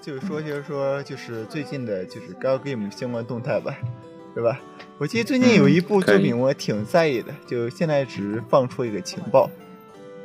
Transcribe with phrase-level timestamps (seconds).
[0.00, 3.76] 就是说，就是说，就是最近的，就是 Gal Game 相关动态吧，
[4.34, 4.60] 对吧？
[4.98, 9.50] 我记得最近有一部作品我挺在意的，就现在只是放出一个情报，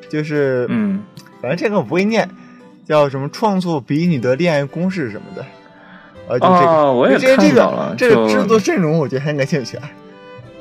[0.09, 1.01] 就是嗯，
[1.41, 2.29] 反正这个我不会念，
[2.85, 5.45] 叫什么“创作比你的恋爱公式”什么的。
[6.27, 9.91] 啊，就这个，哦我也这这看到了个这个制作阵容，我觉得很感兴趣啊。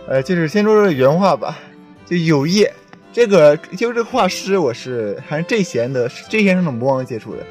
[0.07, 1.59] 呃，就是先说说原话吧，
[2.05, 2.71] 就有业
[3.13, 7.43] 这个，就是这个画师，我是还是 J 贤的，J 先生的魔王接触的，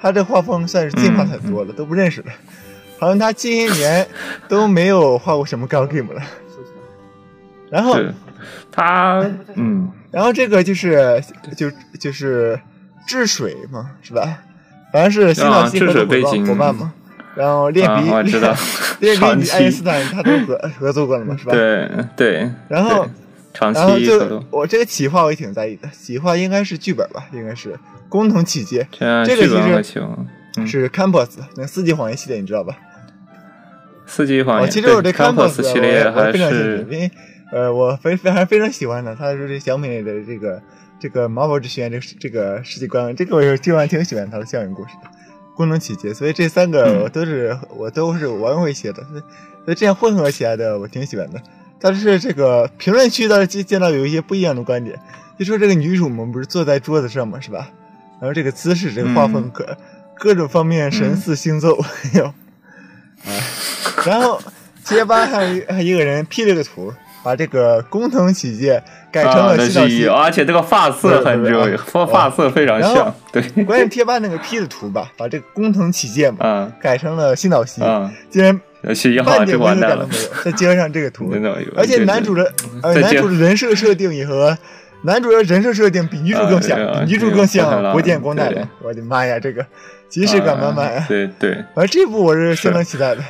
[0.00, 2.26] 他这画风算是进化很多了，都不认识了，
[2.98, 4.06] 好像他近些年
[4.48, 6.22] 都没有画过什么 gal game 了。
[7.70, 7.96] 然后，
[8.72, 11.22] 他，嗯，然后这个就是
[11.56, 11.70] 就
[12.00, 12.58] 就是
[13.06, 14.38] 治水嘛，是吧？
[14.92, 16.92] 反正是新岛西啊治合作伙伴嘛。
[17.36, 18.52] 然后列比，啊我知道
[18.98, 21.52] 列比与爱因斯坦他都合合作过了嘛，是吧？。
[21.52, 23.10] 对对，然后对
[23.60, 32.74] 长然后期合就作，我这个企划我也挺在意的，企划应该是剧本吧，应该是工藤启介，这这个其实是 Campus 那四季谎言系列，你知道吧？
[32.74, 33.36] 哦，
[34.06, 37.10] 四季谎言，其实我对 Campus 系列还非常兴趣，是因为
[37.52, 40.62] 呃，我非非常非常喜欢的，他说这小美的这个
[40.98, 45.10] 这个毛宝之学院这个世这个世界观，这个我基本上挺喜欢他的校园故事的，
[45.54, 49.22] 功能启杰，所以这三个嗯我都是、我都是玩过一些的，所以
[49.64, 51.40] 所以这样混合起来的我挺喜欢的。
[51.80, 54.98] 但是这个评论区倒是见见到有一些不一样的观点，
[55.38, 57.68] 就说这个女主们不是坐在桌子上嘛，是吧？
[58.20, 59.50] 然后这个姿势、这个画风嗯。
[59.50, 59.76] 各、
[60.14, 62.34] 各种方面神似星座，哎呦，
[63.26, 63.40] 哎，
[64.04, 64.38] 然后
[64.84, 66.92] 贴吧还有一还一个人 P 了个图，
[67.24, 76.72] 把这个工藤启介改成啊，了那西岛而且这个发色很对对对有发发色非常像，对，关键贴吧那个 P 的图吧，把这个工藤启介嘛嗯。
[76.82, 78.60] 改成了新岛西，嗯，竟然
[78.94, 80.08] 是一号半就完蛋了
[80.44, 81.32] 再接上这个图，
[81.76, 82.52] 而且男主的
[82.82, 84.56] 呃男主的人设设定也和
[85.02, 89.64] 男主的人设设定比女主更像，啊比女主更像了国见光太对郎，我的妈呀，这个
[90.08, 93.22] 即视感满满对对，反正这部我是相当期待的。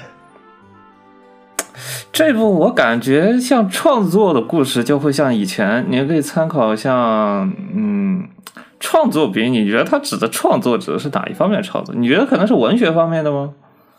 [2.12, 8.28] 这部我感觉像创作的故事，就会像以前，你可以参考像嗯，
[8.80, 11.94] 创作比你觉得他指的创作指的是哪一方面的创作？
[11.94, 13.50] 你觉得可能是文学方面的吗？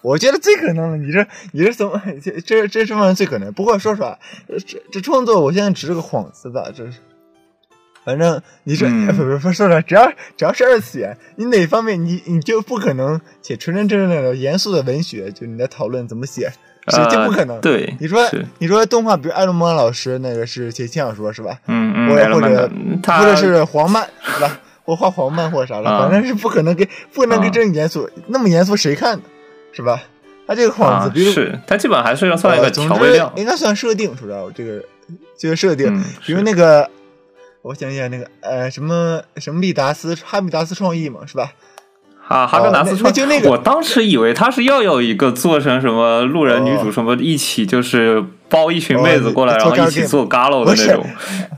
[0.02, 3.52] 我觉得最可能的，你这你这怎么这这这这方面最可能？
[3.54, 4.18] 不过说实话，
[4.66, 6.98] 这这创作我现在只是个幌子吧，这是。
[8.04, 16.52] 反正你这、嗯 不不不说了，只要只要是二次元，你哪方面你你就不可能写纯真正正的严肃的文学，就你在讨论怎么写，
[16.88, 17.62] 就不可能。
[17.62, 21.56] 对，你说，你说动画，比如艾伦蒙老师那个是写轻小说是吧？
[21.68, 22.72] 嗯嗯，或者或者
[23.04, 24.60] 他或者是黄漫是吧？
[24.84, 29.24] 或画黄漫或啥的，啊反正是不可能给不能给啊这么严肃，那么严肃谁看呢？
[29.72, 30.02] 是吧？
[30.48, 34.84] 他这个幌子，啊，比如是他基本上还是要算一个调味料，应该算设定，主要这个
[35.38, 36.90] 这个设定，嗯比如那个，
[37.62, 41.54] 我想想那个呃什么什么利达斯哈密达斯创意嘛，是吧？
[42.28, 51.06] 啊，哈根达斯那创意就那个我当时以为他是要有一个做成什么路人女主什么一起就是包一群妹子过来，哦然后一起做 galo 的那种。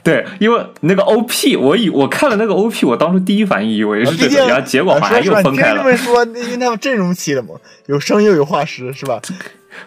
[0.04, 7.56] 对，因为那个 OP，我以我看了那个 OP，我当时第一反应以为是这个，然后结果好像又分开了说，因为他们阵容齐了嘛，
[7.88, 9.20] 有声又有画师，是吧？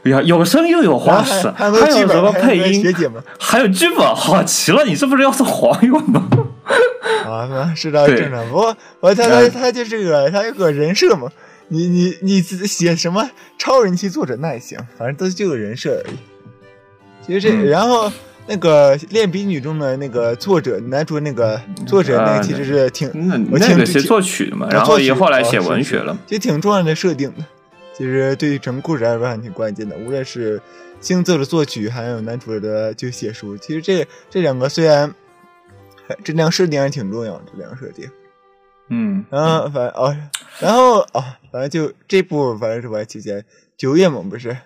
[0.03, 4.85] 呀，有声又有然画师，还有什么配音学，姐们还有剧本，好齐了！
[4.85, 6.29] 你是不是要做黄油吗？
[7.25, 8.45] 啊，是的，对正常。
[8.49, 11.31] 不过我他他嗯他就这个，他有个人设嘛。
[11.69, 16.15] 你你你写什么超人气作者那也行，反正都就个人设而已。
[17.27, 18.11] 其实这，嗯然后
[18.47, 26.17] 那个《恋笔女》中的那个作者，男主那个作者，那啊个其实是挺，那我听那个写作曲的嘛，然后也后来写文学了。
[26.27, 27.45] 其实挺重要的设定的。
[27.93, 30.61] 其实对于整个故事来说还挺关键的，无论是
[31.01, 35.13] 星座的作曲，还有男主的就写书，其实这这两个虽然
[36.23, 38.09] 这两个设定还挺重要的，这两个设定。
[38.89, 40.17] 嗯，然后反正哦，
[40.61, 43.43] 然后哦，反正就这部反正是我还期待
[43.77, 44.57] 九月嘛，不是？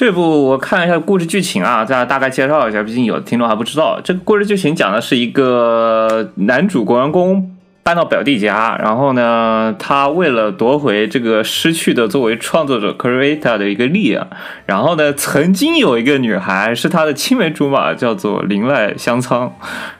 [0.00, 4.00] 这部我看了一下故事剧情啊，再大概介绍一下，毕竟有的听众还不知道。
[4.02, 7.54] 这个故事剧情讲的是一个男主国王公
[7.90, 14.24] 搬到表弟家，然后呢，他为了夺回这个失去的作为创作者 creator 的一个力量，
[14.64, 19.52] 然后呢，曾经有一个女孩是他的青梅竹马，叫做林濑香仓，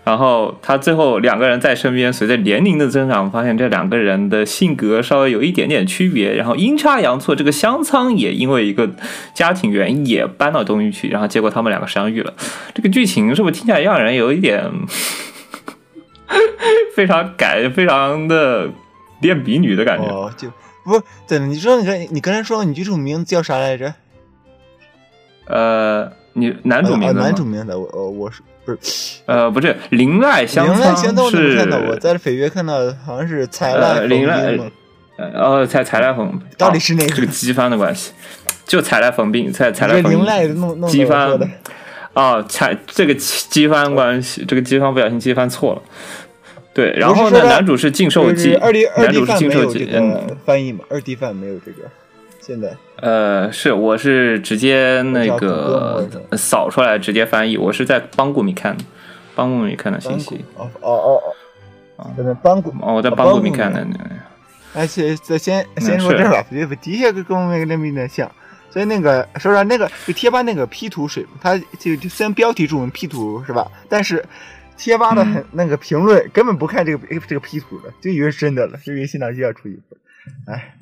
[0.05, 8.89] 然后他最后两个人在身边，随着年龄的增长，发现这两个人的性格稍微有一点点区别，然后阴差阳错，这个香仓也因为一个
[9.35, 12.33] 家庭原因也搬到东京去，然后结果他们两个相遇了。
[12.73, 14.71] 这个剧情是不是听起来让人有一点
[16.94, 18.69] 非常改，非常的
[19.21, 20.06] 恋比女的感觉？
[20.06, 20.49] 哦，就
[20.85, 23.93] 不是对了，你说你刚你刚才说你女主名字叫啥来着？
[25.47, 27.25] 呃，你男主名啊字吗？
[27.25, 29.21] 男主名字，我我我是不是？
[29.27, 31.79] 呃，不是林濑香铃仓濑香仓我看到？
[31.88, 32.75] 我在绯约看到
[33.05, 34.71] 好像是采濑呃铃风濑。
[35.17, 38.12] 呃，才才来缝，到底是哪个这个机翻的关系？
[38.65, 41.47] 就才来缝并，才才来这缝林赖的弄弄机翻的，
[42.15, 45.82] 哦，才这个机翻关系，这个机翻不小心机翻错了。
[46.72, 50.84] 对，然后呢，男主是禁售机就是，二 D 二男 D 机，没有这个嗯，翻译嘛？
[50.88, 51.82] 二 D 范没有这个，
[52.40, 58.84] 现在呃，是我是直接那个扫出来直接翻译，我是在邦古米看的，
[59.34, 60.44] 邦古米看的信息。
[60.55, 61.22] 古哦哦哦
[61.96, 63.87] 哦，真的邦古哦，我在哦邦古米看的。
[64.72, 68.31] 而且咱先嗯是先说这儿吧，的的确跟我们那边有点像。
[68.70, 74.25] 所以那个说实话，那个就贴吧那个 P 图水，它就就虽然标题中文 P 图是吧，但是
[74.81, 76.99] 贴吧的嗯很、那个评论根本不看这个
[77.29, 79.97] 这个 P 图的，就以为是真的了，就以为新岛西要出一部。
[80.47, 80.75] 哎，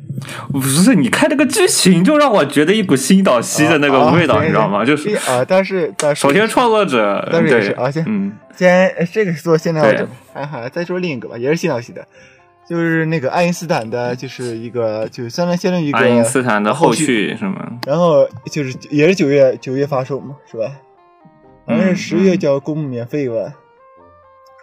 [0.52, 4.84] 不是，你看这个剧情就让我觉得一股新岛西的那个味道，啊你知道吗？
[4.84, 12.06] 就是啊，但是但是首先创作者但是也对是啊先嗯，先呃这个是做现代对的，还还再说另一个吧，也是新岛西的，
[12.68, 17.78] 就是那个爱因斯坦的，就是一个就是相当相当于一个爱因斯坦的后后续续是吗？
[17.86, 20.70] 然后就是也是九月九月发售嘛，是吧？
[21.66, 23.34] 好像是嗯十月叫公布免费吧。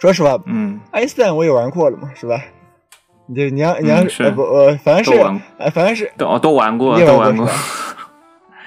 [0.06, 2.40] 说实话，嗯，爱因斯坦我也玩过了嘛，是吧？
[3.28, 5.20] 你这你要你要嗯是呃不呃，反正是
[5.58, 7.50] 呃反正是都都玩过，你玩过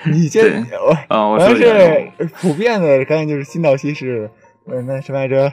[0.05, 0.41] 你这
[0.85, 4.29] 我啊，我反正是普遍的感觉就是新岛西是
[4.67, 5.53] 呃那什么来着？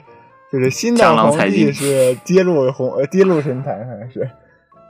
[0.52, 4.30] 就是新江岛皇帝是跌落红呃跌落神坛，好像是，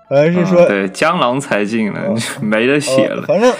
[0.08, 3.22] 好像是啊说对江郎才尽了哦，没得写了。
[3.22, 3.50] 呃反正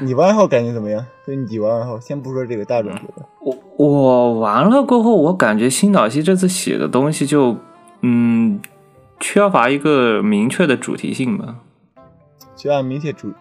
[0.00, 1.04] 你你玩后感觉怎么样？
[1.26, 3.56] 就你玩完后，先不说这个大众说的，我
[3.90, 7.56] 我完了过后，我感觉新岛西这次写的东西就
[8.02, 8.60] 嗯
[9.18, 11.56] 缺乏一个明确的主题性吧。
[12.56, 13.32] 缺乏明确主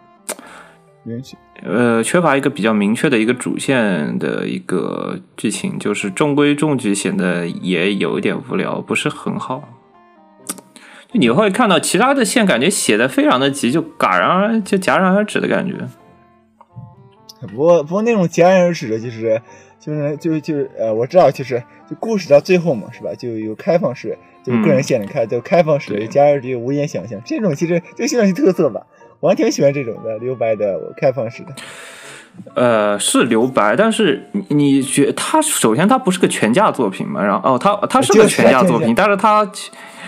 [1.04, 1.38] 明确。
[1.64, 9.62] 呃，缺乏一个比较明确的一个主线的一个剧情，就是中规中矩，显得也有一点无聊，不是很好。
[11.08, 15.76] 就你会看到其他的线，感觉写的非常的急，就戛然而就戛然而止的感觉。
[17.48, 19.40] 不过不过那种戛然而止的，就是
[19.82, 23.10] 就是就就是呃，我知道，就是就故事到最后嘛，是吧？
[23.18, 27.20] 就有开放式，就个人线的开，就开放式，加入这个，无言想象。
[27.26, 28.86] 这种其实就现在是特色吧，
[29.20, 31.50] 我还挺喜欢这种的留白的开放式的。
[32.54, 39.50] 呃，是留白，但是你你觉它首先他不是个全价作品嘛，然后哦，他他是个全全价作品，但是他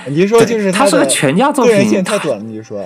[0.07, 2.85] 你就说就是他是个全价作个人品，线太短了，你就说。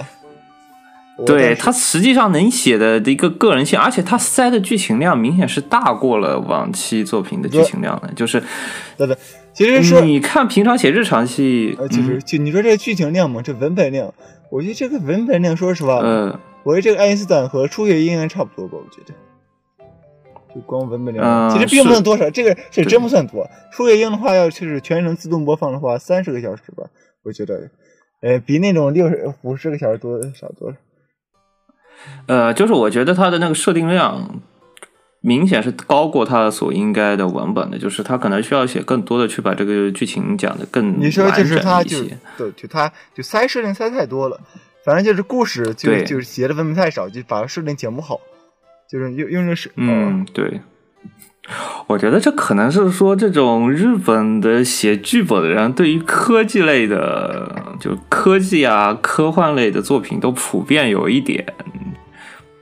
[1.25, 8.13] 对他实际上能写的一个个人性，而且他塞的剧情量明显是大过了往期作品的剧情量的。
[8.13, 8.41] 就是
[8.97, 9.17] 对对，
[9.53, 14.13] 其实是你看平常写日常戏，呃，就是就你说这个剧情量嘛，这文本量，
[14.51, 19.13] 我觉得这个文本量，说实话，嗯呃，我觉得这个爱因斯坦和初雪应该差不多吧，我觉得。
[20.53, 23.49] 就光文本量，嗯其实并不是算多少，这个是真不算多。
[23.71, 26.83] 初雪鹰的话，要是全程自动播放的话，三十个小时吧，
[27.23, 27.69] 我觉得，
[28.21, 30.77] 呃，比那种六十五十个小时多少多了。
[32.27, 34.39] 呃，就是我觉得它的那个设定量
[35.21, 42.17] 明显是高过它所应该的文本的，就是它可能需要写更多的去把这个剧情讲得更你说就是他就完整一些。
[42.37, 44.39] 对，就他就塞设定塞太多了，
[44.85, 48.19] 反正就是故事就就是写的文本太少，就把设定讲不好，
[48.89, 50.61] 就是用用这是嗯，对。
[51.87, 61.53] 我觉得这可能是说，这种日本的写剧本的人对于科技类的，就科技啊、科幻类的作品都普遍有一点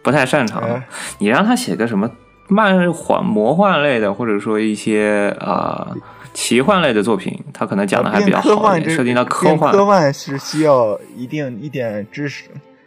[0.06, 0.62] 不太擅长。
[0.62, 0.82] 哎
[1.18, 2.10] 你让他写个什么
[2.48, 5.94] 漫幻、魔幻类的，或者说一些啊、
[6.34, 9.72] 奇幻类的作品，他可能讲的还比较好设定到科幻。
[9.72, 12.44] 科幻是需要一定一点知识，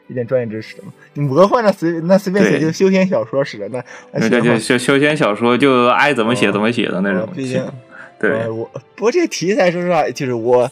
[0.07, 0.93] 一点专业知识的嘛。
[1.15, 3.83] 你魔幻那随那随便写对就修仙小说似的，那
[4.13, 7.23] 那对对对，行吗修修仙小说就爱怎么写哦怎么写的那种。
[7.23, 7.61] 哦毕竟
[8.21, 10.69] 对呃，我不过这个题材说实话，就是我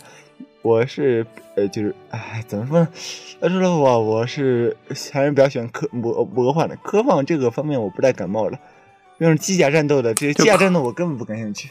[0.67, 2.89] 我是呃就是哎怎么说呢？
[3.41, 4.77] 要说的话，我是
[5.13, 8.59] 还是比较喜欢科魔魔幻的科幻这个方面，我不太感冒了。
[9.19, 11.71] 那种机甲战斗的，这些就机甲战斗我根本不感兴趣。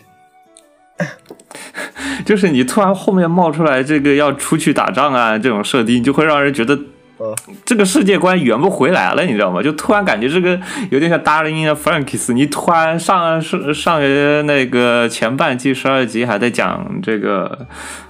[2.25, 6.79] 就是你突然后面冒出来这个要出去打仗啊这种设定，就会让人觉得
[7.17, 9.63] 呃，这个世界观圆不回来了，你知道吗？
[9.63, 10.59] 就突然感觉这个
[10.91, 17.65] 有点像《达人的 Frankies》，你突然上上上学那个前半季十二集还在讲这个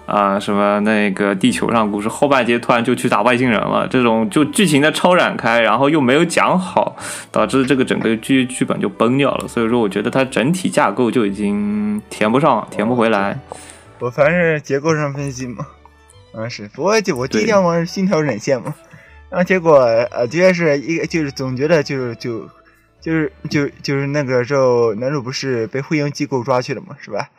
[0.08, 6.96] 啊、什么那个地球上故事，后半截突然就去打外星人了，这种就剧情的超展开，然后又没有讲好，
[7.32, 9.48] 导致这个整个剧剧本就崩掉了。
[9.48, 13.40] 所以说，我觉得它整体架构就已经填不上，填不回来。
[14.00, 15.66] 我反正是结构上分析嘛，
[16.34, 18.76] 啊是，不过就我第一对条玩是心条忍线嘛，
[19.30, 19.80] 然后结果
[20.12, 22.50] 呃，的确是一个就是总觉得就是就
[23.02, 27.30] 就是就就是那个时候男主不是被灰鹰机构抓去了嘛，是吧？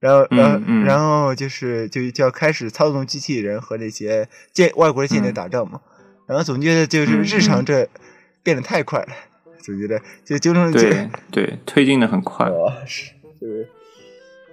[0.00, 5.80] 然后然后、嗯嗯然后就是就就要开始操纵机器人和那些间外国的间谍打仗嘛。
[6.26, 7.88] 然后总觉得就是日常这
[8.42, 9.08] 变得太快了，
[9.62, 12.50] 总觉得就就成对对推进的很快。
[12.86, 13.68] 是就是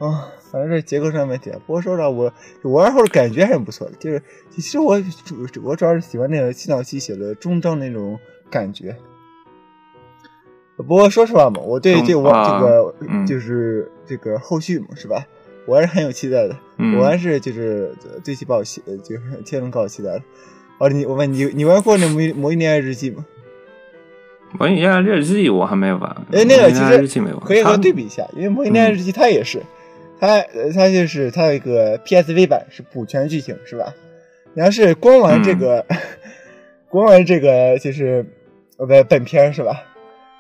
[0.05, 1.51] 啊，反正这结构上问题。
[1.67, 8.95] 不过说实话，我我玩后感觉还是不错的，就是其实我主我主要是喜欢那个七岛七写的中章那种感觉。
[10.75, 12.95] 不过说实话嘛，我对这玩这个
[13.27, 15.23] 就是这个后续嘛，是吧？
[15.67, 16.57] 我还是很有期待的。
[16.97, 20.21] 我还是就是对其抱期，就是天龙高期待的。
[20.79, 23.23] 哦，你我问你，你玩过那《魔魔女恋爱日记》吗？
[24.57, 26.09] 《魔女恋爱日记》我还没有玩。
[26.31, 29.61] 哎，那个其实可以和对比一下，因为《魔女恋爱日记》它也是，
[30.21, 30.39] 它
[30.73, 33.93] 它就是它有一个 PSV 版是补全剧情，是吧？
[34.53, 35.83] 你要是光玩这个，
[36.89, 38.23] 光玩这个就是
[38.77, 39.83] 呃不本片是吧？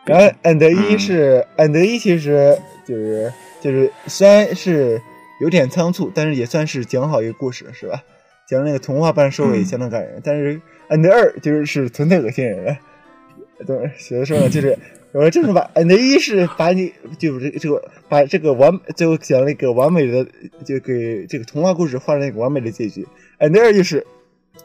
[0.05, 5.01] 然后 and 一是 and 一，其实就是就是虽然是
[5.41, 8.03] 有点仓促，但是也算是讲好一个故事，是吧？
[8.47, 10.21] 讲那个童话般收尾相当感人。
[10.23, 12.77] 但是 and 二就是是纯粹恶心人了。
[13.65, 13.75] 对，
[14.11, 14.77] 有的时候就是
[15.13, 20.25] 我说这么把 and 一是把你就是这个把这个完最后讲了一个完美的
[20.65, 23.07] 就给这个童话故事画了一个完美的结局。
[23.37, 24.05] N 二就是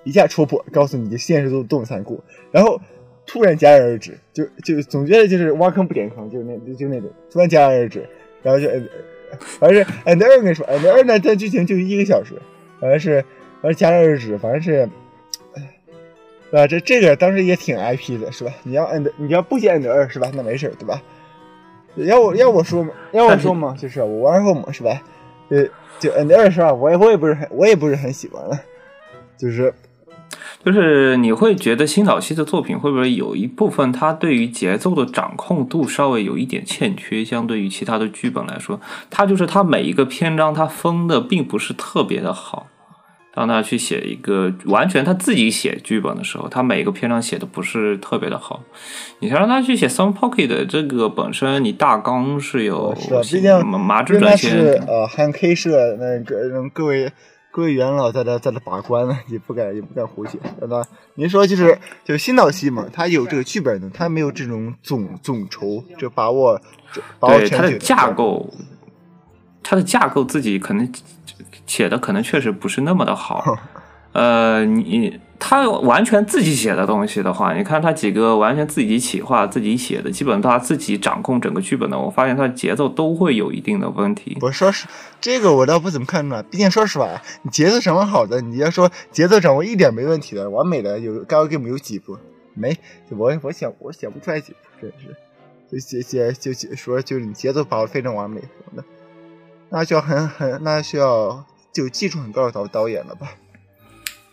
[0.05, 2.81] 一下戳破，告诉你的现实都多么残酷，然后。
[3.29, 8.09] 突然戛然而止，就就总觉得就是挖坑不点坑，就那就那种突然戛然而止，
[8.41, 8.69] 然后就，
[9.59, 12.35] 反正是 and 二跟你说 and 二呢，它剧情就一个小时，
[12.81, 13.25] 反正是
[13.61, 14.88] 反正戛然而止，反正是，
[16.53, 18.53] 啊这这个当时也挺 IP 的是吧？
[18.62, 20.31] 你要 and 你要不写 and 二是吧？
[20.35, 21.00] 那没事对吧？
[21.97, 25.03] 要我要我说嘛，要我说嘛，就是我玩后嘛是吧？
[25.49, 25.65] 呃，
[25.99, 26.73] 就 and 二是吧？
[26.73, 28.59] 我也我也不是很我也不是很喜欢了，
[29.38, 29.73] 就是。
[30.65, 42.67] 就是你会觉得新岛西的作品会不会有一部分它对于节奏的掌控度稍微有一点欠缺，相对于其他的剧本来说，它就是它每一个篇章它封的并不是特别的好。
[43.37, 48.62] 当他去写一个完全他自己写剧本的时候，他每一个篇章写的不是特别的好。
[49.19, 52.97] 你想让他去写《Some Pocket》这个本身，你大纲是有，
[53.31, 57.12] 毕竟麻之转线是呃汉 K 社那个各位。
[57.52, 60.85] 各位元老在那在那把关呢， 也不敢也不敢胡写，对吧？
[61.14, 66.61] 您说就是就是新导戏嘛，他有这个剧本的，他没有这种总总筹，就把握
[67.19, 68.52] 把握他的架构，
[69.62, 70.87] 他的架构自己可能
[71.66, 73.44] 写的可能确实不是那么的好，
[74.12, 75.20] 呃，你。
[75.38, 84.38] 他完全自己写的东西的话，你看他几个完全自己企划、自己写的，基本他自己掌控整个剧本的，我发现他的节奏都会有一定的问题。
[84.40, 84.87] 我说是
[85.20, 86.42] 这个，我倒不怎么看出来。
[86.42, 92.16] 毕竟说实话，你节奏掌握好的，你要说节奏掌握一点没问题的、完美的，有刚刚给我们有几部？
[92.54, 92.75] 没，
[93.11, 95.14] 我我想我想不出来几部，真是
[95.70, 98.85] 就写写就写说就是你节奏把握非常完美什么的，
[99.68, 101.44] 那需要很很那需要
[101.76, 103.28] 就技术很高的导导演了吧？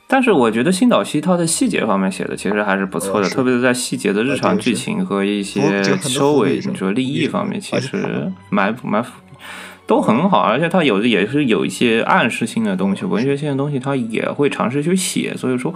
[0.08, 9.04] 但是我觉得新岛西他在细节方面写的其实还是不错的，特别是在细节的日常剧情和一些收尾，你说利益方面， 其实蛮蛮
[9.88, 15.74] 都很好，而且他有的也是有一些暗示性的东西、文学性的东西，他也会尝试去写，所以说。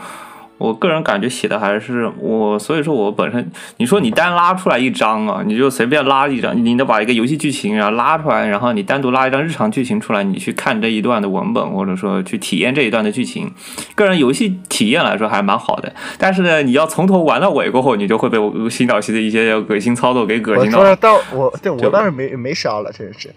[0.58, 13.52] 我个人感觉写的还是我，所以说我本身，你说你单拉出来一张啊，你就随便拉一张，你得把一个游戏剧情然后拉出来，然后你单独拉一张日常剧情出来，你去看这一段的文本，或者说去体验这一段的剧情，
[13.96, 15.94] 个人游戏体验来说还蛮好的。
[16.18, 18.38] 但是呢，你要从头玩到尾过后，你就会被
[18.70, 20.80] 新岛系的一些恶心操作给恶心到。
[20.80, 23.30] 我说到我，对我倒是没没杀了，真是。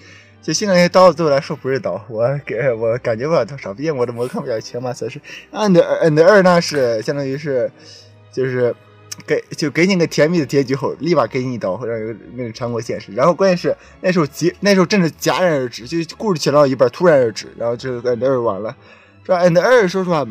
[0.42, 5.20] 就现在那些刀对我来说不是刀，我给我感觉不了多少，毕竟我的魔抗比较强嘛，所以是
[5.52, 7.70] and and 二那是相当于是
[8.32, 8.74] 就是
[9.26, 13.12] 给就给你个甜蜜的结局后，立马给你一刀，让那个成果现实。
[13.12, 18.74] 然后关键是那时候结那时候真是戛然而止，就故事写到一半突然而止，然后就 and 二完了。
[19.22, 20.26] 这 and 二说实话，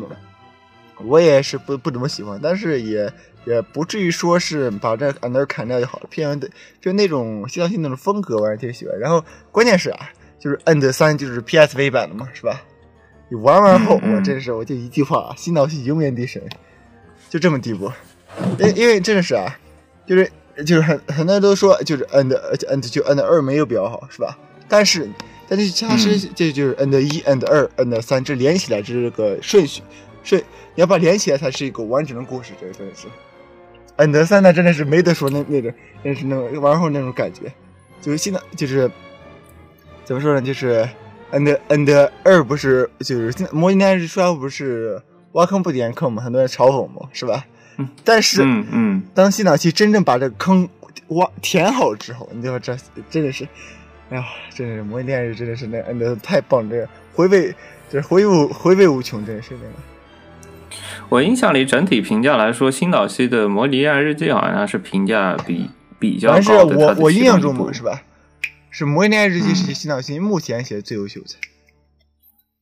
[1.04, 3.12] 我也是不不怎么喜欢，但是也。
[3.44, 6.48] 也不至于说是把这安德砍掉就好了，偏的
[6.80, 8.98] 就那种新导戏那种风格，我还挺喜欢。
[8.98, 12.62] 然后关键是啊，就是 N 三就是 PSV 版的嘛，是吧？
[13.30, 16.42] 你玩完后，我真是我就一句话，啊新导戏永远的神，
[17.28, 17.90] 就这么地步。
[18.58, 19.58] 因因为真的是啊，
[20.06, 20.30] 就是
[20.66, 24.36] 就是很很多人都说就是 N 的 N 就 N 二没有比较好，是吧？
[24.68, 25.08] 但是
[25.48, 29.82] 但是其实这就是 N 一 N 二 N 三这连起来这个顺序
[30.22, 30.40] 顺，
[30.74, 33.06] 你要把连起来才是一个完整的故事，这个真的是。
[34.00, 37.52] 恩德三那真的是没得说，那那种，真是那种玩后那种感觉，
[38.00, 38.90] 就是现在就是
[40.04, 40.40] 怎么说呢？
[40.40, 40.88] 就是
[41.32, 45.00] 恩德恩德二不是就是现在模拟恋爱说不是
[45.32, 47.44] 挖坑不填坑嘛，很多人嘲讽嘛，是吧？
[47.76, 47.88] 嗯。
[48.02, 50.66] 但是，嗯嗯，当新导器真正把这个坑
[51.08, 52.76] 挖填好之后，你就这
[53.10, 53.46] 真的是，
[54.08, 57.54] 哎呀，真是模拟恋爱真的是那恩德太棒，这回味
[57.90, 59.74] 就是回味回味无穷，真是那个。
[61.10, 66.42] 我印象里整体评价来说，新岛西的《摩尼亚日记》好像是评价比比较高的。
[66.42, 68.00] 是我我印象中嘛嘛是吧？
[68.70, 71.26] 是《摩尼亚日记》嗯是新岛新目前写的最优秀的。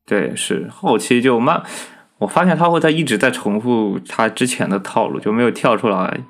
[0.07, 1.63] 对，是后期就慢，
[2.17, 6.21] 我发现他会在一直在重复他之前的套路，就没有跳出来。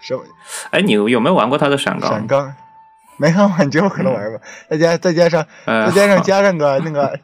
[0.00, 0.24] 什么
[0.70, 2.26] 哎，你有没有玩过他的闪闪钢？
[2.26, 2.54] 钢？
[3.18, 7.18] 没看完之后可能玩吧，再加再加上呃再加上加上个那个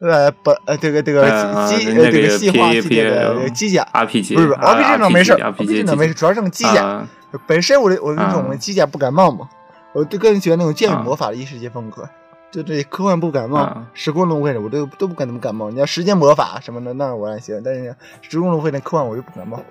[0.00, 7.08] 呃不呃这个这个呃机呃这个细化系列的机甲，RPG 不是不是啊 RPG 倒没事 RPG，RPG 倒没事，主要是那个机甲啊
[7.46, 9.48] 本身我的我那种啊机甲不感冒嘛，
[9.92, 12.08] 我就更喜欢那种剑与啊魔法的异世界风格。
[12.50, 15.70] 就这科幻不感冒啊，时空轮回的我都都不敢那么感冒。
[15.70, 19.62] 你要时间魔法什么的，那我还行，但是时空轮回的科幻我就不感冒。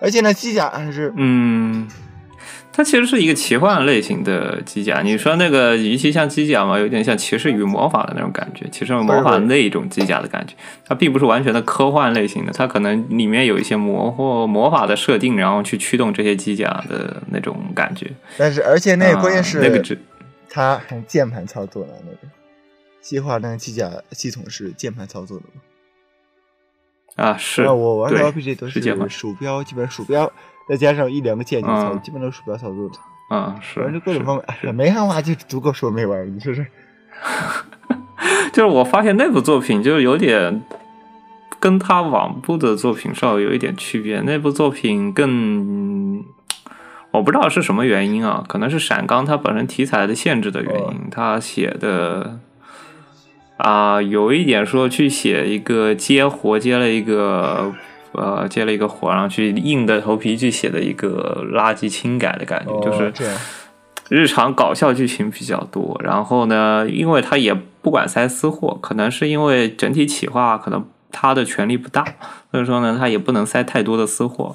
[0.00, 1.86] 而且呢，机甲还是嗯，
[2.72, 5.02] 它其实是一个奇幻类型的机甲。
[5.02, 10.54] 你说那个与其像机甲嘛，有点像骑士与魔法的那种感觉，骑士与魔法那种机甲的感觉。
[10.86, 18.10] 它并不是完全的科幻类型的，它可能里面有一些魔或魔法的设定，然后去驱动这些机甲的那种感觉。
[18.38, 19.98] 但是而且那个关键啊是那个只
[20.48, 22.18] 它很键盘操作的那个
[23.00, 25.60] 计划那个机甲系统是键盘操作的吗。
[27.14, 30.32] 啊是那我玩的对 RPG 都是鼠标，基本鼠标
[30.68, 32.94] 再加上一两个键就操，嗯基本都是鼠标操作的。
[33.28, 36.66] 啊是反正各种方面，哎呀，没看完就足够说没玩，你说是？
[38.52, 40.62] 就是我发现那部作品就是有点
[41.58, 44.20] 跟他往部的作品稍微有一点区别。
[44.20, 46.22] 那部作品更，
[47.10, 52.38] 我不知道是什么原因啊，可能是闪钢它本身题材的限制的原因，他写的
[53.56, 57.72] 啊、有一点说去写一个接活接了一个。
[58.12, 63.12] 呃，接了一个活，然后去硬着头皮去写的一个垃圾轻改的感觉，就是。
[64.08, 72.04] 日常搞笑剧情比较多，然后呢，因为他也不管塞私货，可能是因为整体企划可能他的权力不大，
[72.50, 74.54] 所以说呢，他也不能塞太多的私货，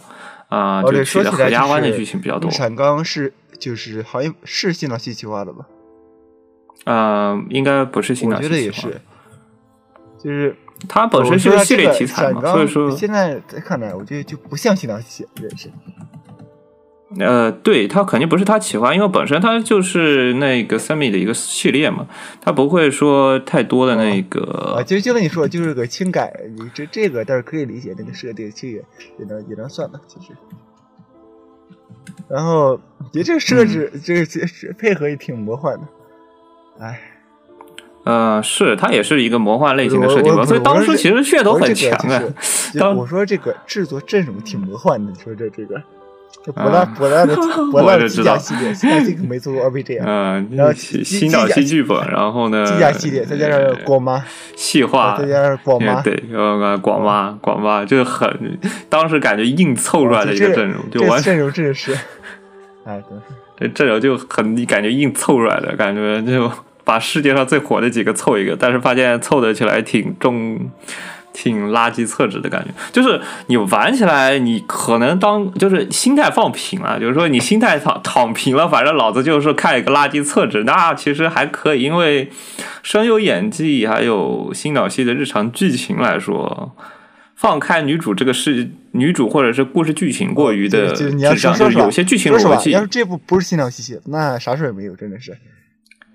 [0.49, 2.51] 啊、哦，就对，取的合说起来家欢的剧情比较多。
[2.51, 5.65] 产纲是就是好像是新岛西企划的吧？
[6.85, 9.01] 呃，应该不是新我岛西企划觉得也是，
[10.23, 10.55] 就是
[10.87, 15.71] 它本身是个系列题材嘛，所以说现在再看来，我觉得就不像新岛西这是。
[17.19, 22.05] 呃，对，它肯定不是他企划，因为本身它就是那个 Semi 的一个系列嘛，
[22.41, 28.83] 它不会说太多的那个啊，就就跟你说，就是个轻改，你这这个倒是可以理解，那个设定其实也
[29.19, 30.33] 也能也能算的，其实。
[32.27, 32.77] 然后，
[33.13, 35.87] 觉得这个设置，嗯这个这这配合也挺魔幻的，
[36.79, 36.99] 哎，
[38.07, 42.23] 呃，是它也是一一个魔幻类型的设定所以当我是初其实噱头很强啊。
[42.79, 45.75] 当我说这个制作阵容挺魔幻的，你说这这个，
[46.45, 47.35] 这博拉啊博拉的
[47.69, 54.23] 博拉的机甲系列，现在这个没做过 RPG 啊，嗯，然后新岛机甲西剧本，然后呢，机甲系列，再加上光妈，
[54.55, 61.93] 细化，再加上光妈，对，呃，广妈，广妈，就是很，当时感觉硬凑出来的一个阵容，就完这阵容真的是，
[62.85, 63.17] 哎，对。
[63.59, 66.49] 这阵容就很感觉硬凑出来的感觉，就
[66.87, 70.71] 把世界上最火的几个凑一个，但是发现凑得起来挺重。
[71.33, 82.31] 挺垃圾厕纸的感觉，就是你玩起来，你可能当就是心态放平了，就是说你心态躺躺平了，反正老子就是看一个垃圾厕纸，那其实还可以，因为
[82.81, 86.75] 声优演技还有新岛系的日常剧情来说，
[87.35, 95.37] 放开女主这个是女主或者是故事剧情过于的就是有些剧情逻辑要是这部不是新岛西系，那啥事儿也没有，真的是。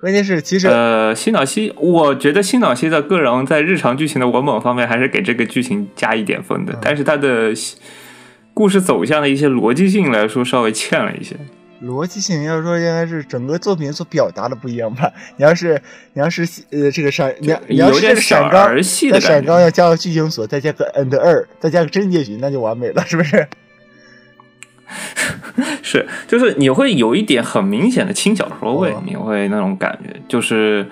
[0.02, 7.52] 关键是其实、呃，新岛西，我觉得新岛西的个人在日常剧情的文本方面还是给这个剧情加一点分的，嗯但是他的
[8.52, 11.36] 故事走向的一些逻辑性来说稍微欠了一些。
[11.84, 15.08] 逻辑性要说应该是整个作品所表达的不一样吧。
[15.36, 15.80] 你要是
[16.14, 19.34] 你要是呃这个闪你要你要是闪钢小儿戏的在感觉。
[19.36, 23.46] 闪钢要加个剧情锁，再加个 end 二，再加个真结局，那就完美了，是不是？
[25.82, 30.86] 是，就是你会有一点很明显的轻小说味，哦你会那种感觉，就是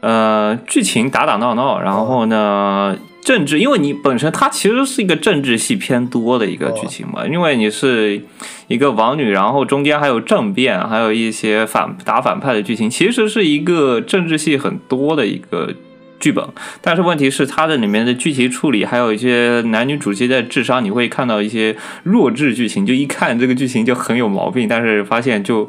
[0.00, 8.22] 呃，剧情打打闹闹，然后呢，政治，因为你本身它其实是一个政治戏偏多的一个剧情嘛，因为你是
[8.68, 15.74] 一个王女，然后中间还有政变，还有一些反打反派的剧情，其实是一个政治戏很多的一个。
[16.18, 16.44] 剧本，
[16.80, 25.68] 但是问题是它的里面的剧情处理，还有一些男女主之间的智商，你会看到一些弱智剧情，就一看这个剧情就很有毛病，但是发现就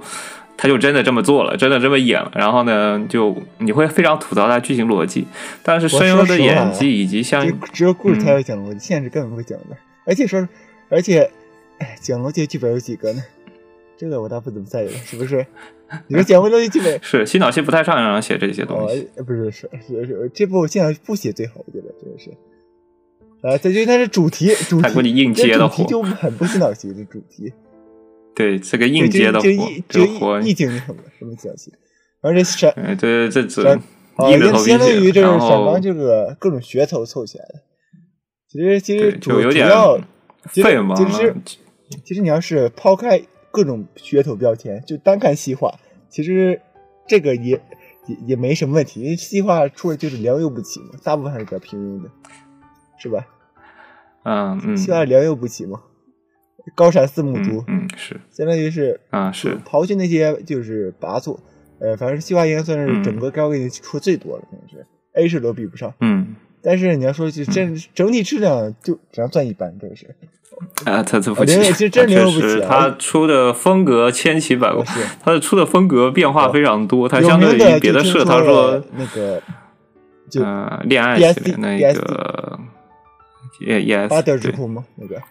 [0.56, 5.28] 他就真的这么做了，真的这么演了，然后呢，就你会非常吐槽他剧情逻辑，
[5.62, 9.78] 但是声优的演技以及像只只有故事才会讲逻辑，现实根本不会讲的。
[10.06, 10.48] 而且说，
[10.90, 11.30] 而且，
[11.80, 13.22] 哎，讲逻辑的剧本有几个呢？
[13.98, 15.46] 这个我倒不怎么在意了，是不是？
[16.08, 22.30] 你说讲回逻辑剧本， 是新岛系不太擅长写这些东哦西，，不是是是是，这部现在不写最好，我觉得真的是。
[23.42, 27.54] 啊，这就它是主题，主他估计题应接的活这主题，就很不洗脑系的主题，
[28.36, 31.72] 对这个应接的就活就，就这个活，意境就很什么洗脑系，
[32.22, 33.80] 然后这闪对，这这只闪
[34.16, 37.62] 啊，硬着头皮相当于写，这然后是闪光这个各种噱头凑起来的。
[38.50, 40.00] 其实其实主就有点主要
[40.52, 41.36] 其实废嘛，其实
[42.04, 43.22] 其实你要是抛开
[43.58, 45.74] 各种噱头标签，就单看细化，
[46.10, 46.62] 其实
[47.08, 47.60] 这个也
[48.06, 52.12] 也也没什么问题，因为细化出来就是良莠不齐嘛，大部分还是比较平庸的，
[53.00, 53.26] 是吧？
[54.24, 55.82] 嗯嗯，细化良莠不齐嘛，
[56.76, 58.22] 高山四目猪嗯，嗯是。
[58.30, 61.40] 相当于是啊是，刨去那些就是拔错，
[61.80, 63.04] 呃，反正细化应该算是嗯。
[63.04, 65.92] 整个高给你出最多的，可能是 A 市都比不上。
[66.02, 70.16] 嗯但是你要说就整整体质量就只能算一般，这个是。
[70.86, 74.84] 啊，他这不哦起，其实真他确实，牛不起啊他出的风格千奇百怪，
[75.22, 79.42] 他的出的风格变化非常多，他有相对于别的社，他说那个
[80.30, 82.60] 就呃恋爱系列那个
[83.62, 85.22] 也也巴德之对，库嘛，那个。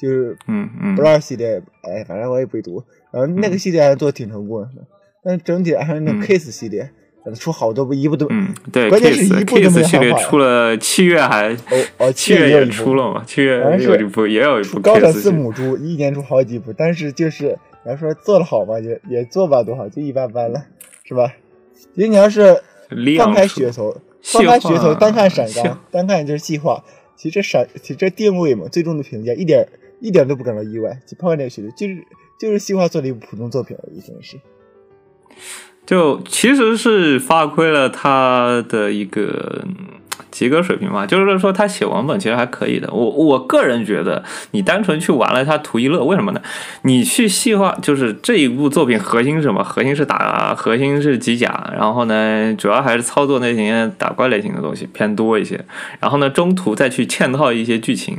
[0.00, 0.96] 就是嗯嗯。
[0.96, 2.82] 不，二系列，哎，反正我也不会读。
[3.10, 4.86] 然后那个系列还做挺成功的，
[5.22, 6.22] 但是整体还是那嗯。
[6.22, 6.90] Kiss 系列，
[7.34, 20.64] 出好多部，一部都嗯对关键是一部都没 Kiss 系列好出了七月还哦哦，七月也出了嘛，七月有一部也有一部高产 Kiss 系四，母猪，一年出好几部，但是就是你要说做的好吧，也也做不了多好，就一般般了，
[21.04, 21.34] 是吧？
[21.94, 22.62] 其实你要是
[23.18, 26.82] 放开噱头，放开噱头，单看闪细钢，单看就是细化，
[27.16, 29.66] 其实这闪，其实这定位嘛，最终的评价一点
[30.00, 32.04] 一点都不感到意外，就抛开这个噱头，就是
[32.38, 34.38] 就是细化做了一部普通作品而已，真的是。
[35.86, 39.74] 就其实是发挥了他的一个嗯
[40.30, 42.88] 及格水平嘛，就是说他写文本其实还可以的。
[42.92, 46.40] 我我个人觉得，你单纯去玩了他图一乐，为什么呢？
[46.82, 49.64] 你去细化，就是这一部作品核心是什么？
[49.64, 55.64] 核心是打，核心是机甲，然后呢，主要还是操作类型、打怪类型的东西偏多一些。
[55.98, 58.18] 然后呢，中途再去嵌套一些剧情。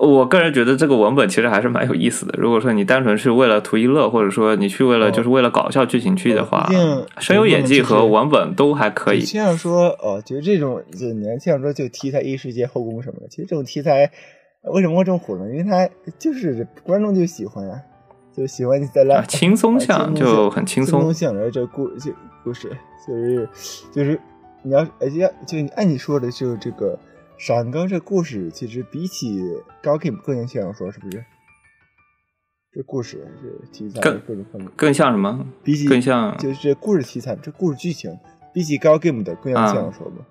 [0.00, 2.34] 我个人觉得这个文本其实还是蛮有意思的。
[2.36, 6.68] 如果说你单纯是为了图一乐，或者说你去为了哦就是为了搞笑剧情去的话
[7.18, 9.26] 声优演技和文本都还可以就。
[9.26, 14.10] 这样说哦，就这种就年轻人说就题材异世界后宫什么的，其实这种题材
[14.62, 15.48] 为什么会这么火呢？
[15.50, 17.74] 因为它就是观众就喜欢呀、
[18.36, 22.68] 就喜欢你在那、啊轻松啊向就很轻松轻松向，然后这故就故事
[23.06, 23.48] 就是
[23.92, 24.18] 就是
[24.62, 26.98] 你要而且就按你说的，就这个
[27.36, 29.40] 闪更这故事，其实比起
[29.82, 31.24] 高 game 更像小说，是不是？
[32.72, 35.46] 这故事这题材更各种方面，更像什么？
[35.62, 38.18] 比起更像就是这故事题材，这故事剧情，
[38.52, 40.26] 比起高 game 的更像啊小说嘛？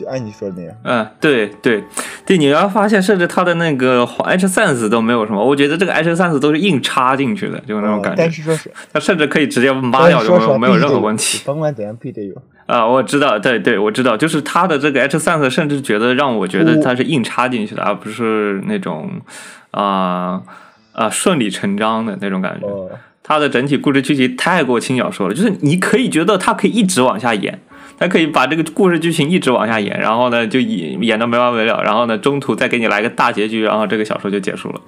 [0.00, 0.74] 就按你说的那样。
[0.84, 1.84] 嗯，对对
[2.24, 8.22] 对，你要发现，甚至它的那个 H Sense 都没有什么，我觉得这个 H Sense 都是硬插进去的，就那种哦感觉。
[8.22, 11.42] 但是说是它甚至可以直接抹掉，就没有没有任何问题。
[11.44, 12.34] 甭管怎样，必得有。
[12.66, 19.10] 啊，我知道，对对，我知道，就是它的这个 H Sense，甚至觉得让我觉得它是硬插进去的，而不是那种
[19.72, 20.40] 啊
[20.92, 22.66] 啊、顺理成章的那种感觉。
[22.66, 22.88] 哦，
[23.22, 27.60] 它的整体故事剧情太过轻小说了，就是你可以觉得它可以一直往下演，
[28.00, 34.80] 还可以把这个故事剧情一直往下演，然后呢就演演到没完没了，然后呢中途再给你来个大结局，然后这个小说就结束了，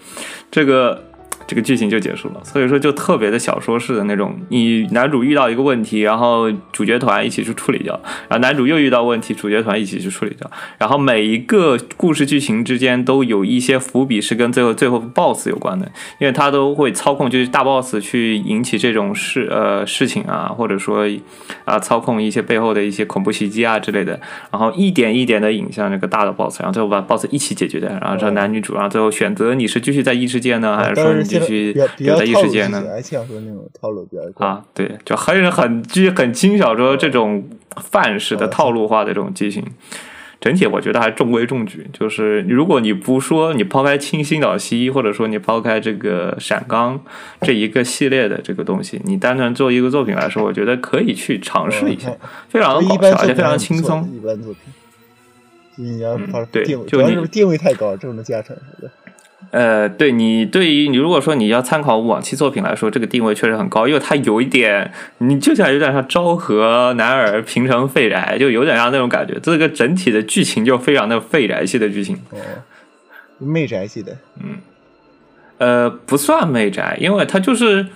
[0.50, 1.11] 这个
[1.46, 2.40] 这个剧情就结束了。
[2.44, 21.06] 所以说就特别的小说式的那种，你男主遇到一个问题，然后主角团一起去处理掉，然后男主又遇到问题，主角团一起去处理掉，然后每一个故事剧情之间都有一些伏笔是跟最后最后 BOSS 有关的，因为他都会操控就是大 boss 去引起这种事呃事情啊，或者说
[21.64, 32.84] 啊、操控一些背后的一些恐怖袭击啊之类的，然后一点一点的引向那个大的 boss，然后最后把 boss 一起解决掉，然后这男女主，然后最后选择你是继续在异世界呢，还是说你继当然现在续比较比较留在异套路剧情，世界呢？
[32.92, 34.44] 而且想说那种套路比较。
[34.46, 39.64] 啊，对，就很很剧很轻小说这种范式的哦套路化的这种剧情，
[40.40, 41.86] 整体我觉得还中规中矩。
[41.92, 47.00] 就是如果你不说你抛开清新岛西，或者说你抛开这个闪钢
[47.40, 52.18] 这一个系列的这个东西，你单纯做一个作品来说，我觉得可以去尝试一下嗯，
[52.50, 54.08] 非常的一搞笑，而且非常轻松。
[54.12, 54.60] 一般作品。
[55.76, 58.90] 你要嗯把对定位，就你定位太高，这种加成是的。
[59.52, 69.38] 呃，对你对于你如果说你要参考往期作品来说，这个定位确实很高，因为它有一点，你就像有点像昭和男儿平成废宅，就有点像那种感觉。
[69.42, 72.38] 这个整体的剧情就非常的废宅系的剧情，哦，
[73.38, 74.56] 媚宅系的，嗯
[75.58, 77.86] 呃，不算媚宅，因为它就是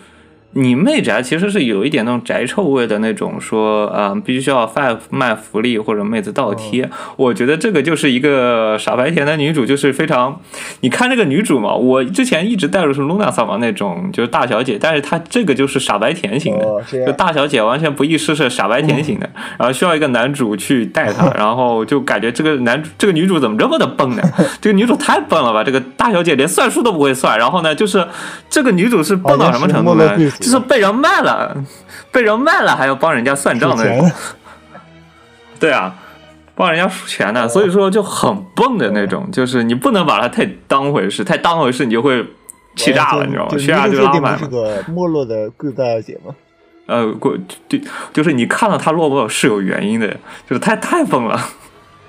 [0.57, 6.89] 你媚宅其实是有一点那种宅臭味的那种，说呃必须需要卖卖福利或者妹子倒贴。
[7.17, 10.41] 我觉得这个就是一个傻白甜的女主，就是非常，
[10.81, 24.23] 你看这个女主嘛，我之前一直带入是露娜萨嘛那种就是大小姐，但是她这个就是傻白甜型的，哦就大小姐完全不易失是傻白甜型的，然后需要一个男主去带她，然后就感觉这个男主这个女主怎么这么的笨呢？
[24.61, 25.63] 这个女主太笨了吧！
[25.63, 28.07] 这个大小姐连算术都不会算，然后呢，就是
[28.49, 31.57] 这个女主是笨到什么程度呢就是被人卖了，
[32.13, 34.15] 被人卖了还要帮人家算账的那种数钱。
[35.59, 35.95] 对啊，
[36.55, 42.25] 帮人家数钱呢，所以说就很笨的那种，就是你不能把它太当回事，太当回事你就会
[42.77, 43.51] 气炸了，你知道吗？
[43.51, 44.51] 就气炸就拉满不是了。
[44.51, 46.35] 个没落的贵族大小姐吗？
[46.87, 47.37] 呃，过
[47.69, 47.81] 对，
[48.13, 50.09] 就是你看到他落魄是有原因的，
[50.49, 51.37] 就是太太笨了。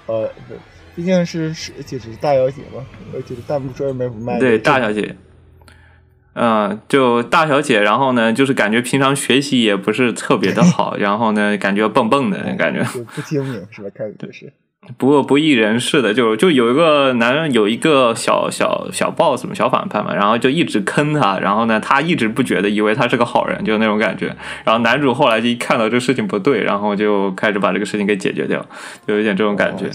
[0.06, 0.54] 呃，不
[0.96, 5.16] 毕竟是是就是大小姐嘛，呃就是弹幕专门不卖对，大小姐。
[6.40, 12.84] 嗯，就大小姐，然后呢，就是感觉平常学习也不是特别的好， 然后呢，感觉蹦蹦的感觉，
[13.16, 13.90] 不精明是吧？
[13.96, 14.54] 开始就是，
[14.98, 24.28] 不过不义人士的，就就有一个男人有一个小小小 boss 嘛，小反派嘛，然后就一直坑他，然后呢，他一直不觉得，以为他是个好人，就那种感觉。
[24.64, 28.64] 然后男主后来就一看到这个事情不对，然后就开始把这个事情给解决掉，
[29.08, 29.90] 就有点这种感觉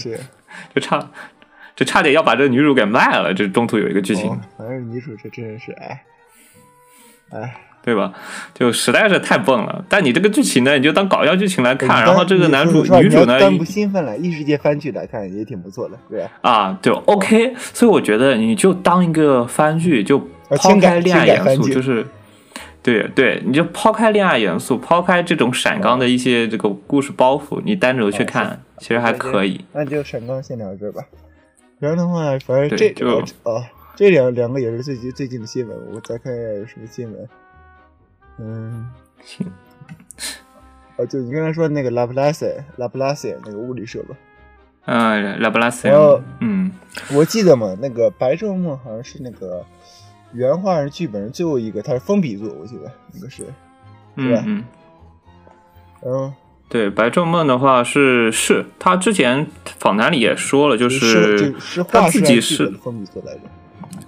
[0.75, 1.09] 就差
[1.75, 3.33] 就差点要把这个女主给卖了。
[3.33, 4.29] 这中途有一个剧情。
[4.29, 6.03] 哦反正女主这真是哎
[7.33, 8.13] 哎，对吧？
[8.53, 9.83] 就实在是太笨了。
[9.89, 12.03] 但你这个剧情呢，你就当搞笑剧情来看。
[12.03, 16.31] 然后这个男主女主呢你要，单不兴奋了，异世界番剧来看也挺不错的，对吧？
[16.41, 17.53] 啊，就 OK。
[17.57, 20.19] 所以我觉得你就当一个番剧，就
[20.49, 22.05] 抛开恋爱元素，就是
[22.81, 29.63] 对对，你就抛开恋爱元素，抛开这种闪光的一些这个故事包袱，你单独去哦看，其实还可以。
[29.73, 31.01] 那就闪光先聊这儿吧。
[31.79, 33.61] 然后的话，反正这对就哦，
[33.95, 37.29] 这两两个也是最近最近的新闻，我再看一下有什么新闻。
[38.39, 38.89] 嗯，
[39.23, 39.45] 行，
[40.97, 44.15] 哦，就你刚才说那个拉普拉塞拉普拉塞那个物理社吧，
[44.85, 46.71] 嗯，拉布拉塞然后，嗯，
[47.13, 49.63] 我记得嘛，那个《白昼梦》好像是那个
[50.33, 53.43] 原画人剧本最后一个，它是封笔作，我记得那个是。
[53.43, 53.53] 吧
[54.15, 54.63] 嗯嗯。
[56.01, 56.33] 然后
[56.67, 59.45] 对《白昼梦》的话是是，他之前
[59.77, 63.41] 访谈里也说了，就是是他自己是封笔作来着。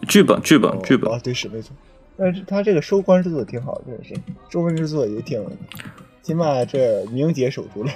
[0.08, 1.76] 剧本剧本剧本啊，对，是没错。
[2.18, 4.16] 但是他这个收官制作挺好的，真的是
[4.50, 5.44] 收官制作也挺，
[6.22, 7.92] 起码这名节守住了。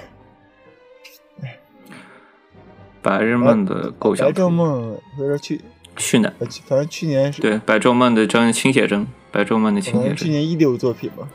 [3.02, 5.62] 白日梦的构想白图，昼梦，所以说去，
[5.96, 11.30] 去年呃去反正去年是，对《白昼梦》的真亲写真，《白昼梦》的亲反写真去年一流作品嘛。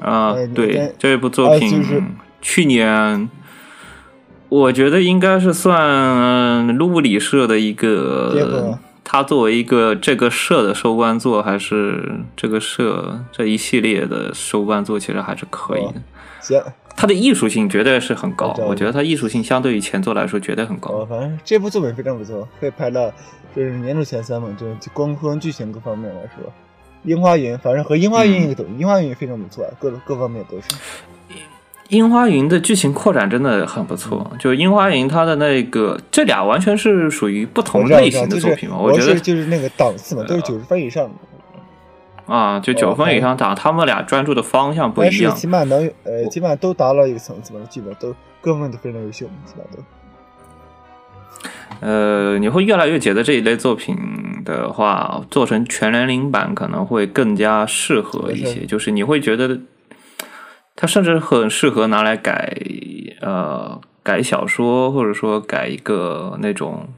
[0.00, 2.02] 啊呃，对这部作品啊就是
[2.40, 3.28] 去年。
[4.50, 16.02] 我觉得应该是算卢布里社的一个，他作为一个这个社的收官作，还是这个社这一系列的收官作，其实还是可以的。
[16.40, 16.60] 行，
[16.96, 20.90] 它的艺术性绝对是很高我觉得它艺术性相对于前作来说绝对很高。
[20.90, 23.12] 哦，反正这部作品非常不错，可以排到
[23.54, 26.52] 就是年度前三嘛，就是光从剧情各方面来说。
[27.04, 30.68] 樱花云，反正和樱花云一个等，樱花云非常不错，各各方面都是。
[31.88, 41.10] 樱花云的剧情扩展真的很不错，嗯就樱花云它的那个这俩完全是属于不同类型的作品嘛，我觉得就是那个档次嘛，都是九十分以上的。
[42.26, 45.46] 啊，就九分以上打，他们俩专注的方向不一样但是起。
[45.46, 49.82] 码能呃，起码都达到一个层次嘛，基本都各方面都非常优秀，起码都。
[51.80, 53.94] 呃，你会越来越觉得这一类作品
[54.42, 58.64] 的话，做成全年龄版可能会更加适合一些。
[58.64, 59.60] 就是你会觉得，
[60.74, 62.56] 它甚至很适合拿来改
[63.20, 66.88] 呃改小说，或者说改一个那种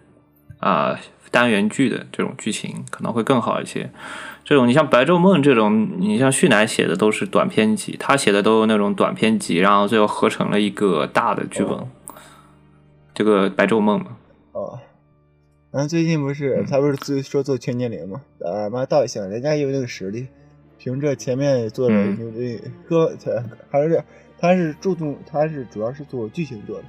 [0.59, 0.99] 啊、
[1.31, 3.91] 单元剧的这种剧情，可能会更好一些。
[4.45, 11.73] 这种你像《白昼梦》这种，你像旭乃写的都是短篇集，他写的都是那种短篇集，然后最后合成了一个大的剧本。
[11.73, 11.89] 哦
[13.19, 14.11] 这个《白昼梦》嘛，
[14.53, 14.79] 哦，
[15.71, 18.21] 然后最近不是他不是自说做全年龄嘛？
[18.45, 20.27] 啊妈倒也行，人家也有那个实力，
[20.79, 23.31] 凭着前面做的嗯牛的歌，他
[23.71, 24.03] 还是
[24.39, 26.85] 他是注重他是主要是做剧情做的，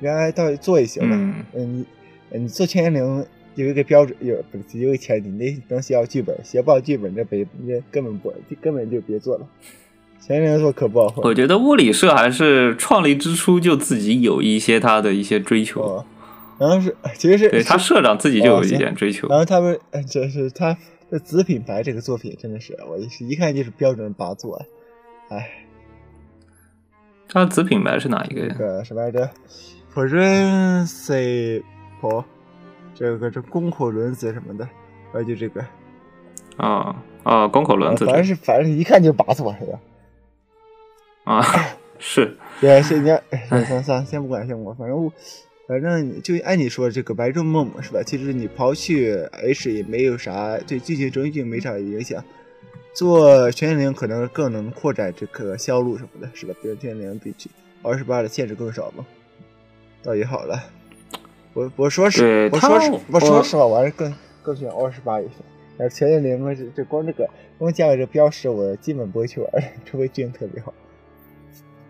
[0.00, 1.16] 原来倒也做也行的。
[1.16, 1.86] 嗯嗯，
[2.32, 9.46] 你你做千年灵有一个标准，有不是有一个前提，你得能写好剧本，写不好剧本这别这根本不根本就别做了。
[10.20, 11.24] 全年龄做可不好混。
[11.24, 16.04] 我觉得物理社还是创立之初就自己有一些他的一些追求，哦，
[16.58, 19.28] 然后是其实是对他社长自己就有一点追求。
[19.28, 20.76] 然后他们，呃这是他
[21.10, 24.60] 这子品牌这个作品真的是，我一看就是标准八作，
[25.28, 25.64] 哎，
[27.28, 28.54] 他的子品牌是哪一个那呀？
[28.54, 29.30] 个什么来着
[29.94, 32.24] ？Principle，
[32.94, 34.68] 这个这宫口轮子什么的，
[35.12, 35.64] 然后就这个，
[36.56, 39.80] 啊啊，宫口轮子反正是反正一看就拔错是吧？
[41.24, 41.42] 啊，
[41.98, 42.36] 是。
[42.60, 43.22] 对，先先
[43.64, 45.12] 算算先不管先不管，反正我
[45.66, 48.02] 反正就按你说这个白昼梦嘛是吧？
[48.04, 52.22] 其实你抛去 H 也没有啥对剧情整体没啥影响。
[52.94, 56.54] 做全年龄可能更能扩展这个销路什么的，是吧？
[56.62, 57.50] 比如全年龄比起
[57.82, 59.04] 二十八的限制更少嘛，
[60.02, 60.64] 倒也好了。
[61.52, 65.32] 我我说实，我说实，我说实话，我还是更更喜欢二十八一些。
[65.76, 69.50] 但是全年龄这这光这个光加个这标识，我基本不会去玩，
[69.84, 70.72] 除非剧情特别好。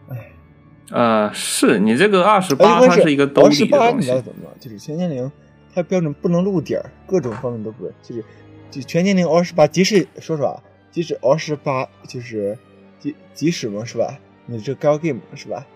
[0.09, 0.33] 唉，
[0.91, 3.97] 呃，是你这个二十八，它是一个兜里的东西。
[3.97, 4.57] 你知道怎么着？
[4.61, 5.31] 就是全年龄，
[5.75, 8.25] 它标准不能露点儿，各种方面都不，就是
[8.71, 10.63] 就全年龄二十八，即使说实话。
[10.93, 12.57] 即使二十八，就是
[12.99, 14.19] 即即使嘛，是吧？
[14.47, 15.67] 你这高 game 是吧？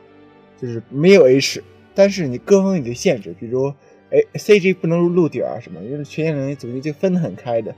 [0.58, 1.62] 就是没有 H，
[1.94, 3.70] 但是你各方面的限制，比如
[4.10, 7.74] 哎 CG 不能露点啊什么，因为全年龄总体就分得很开的，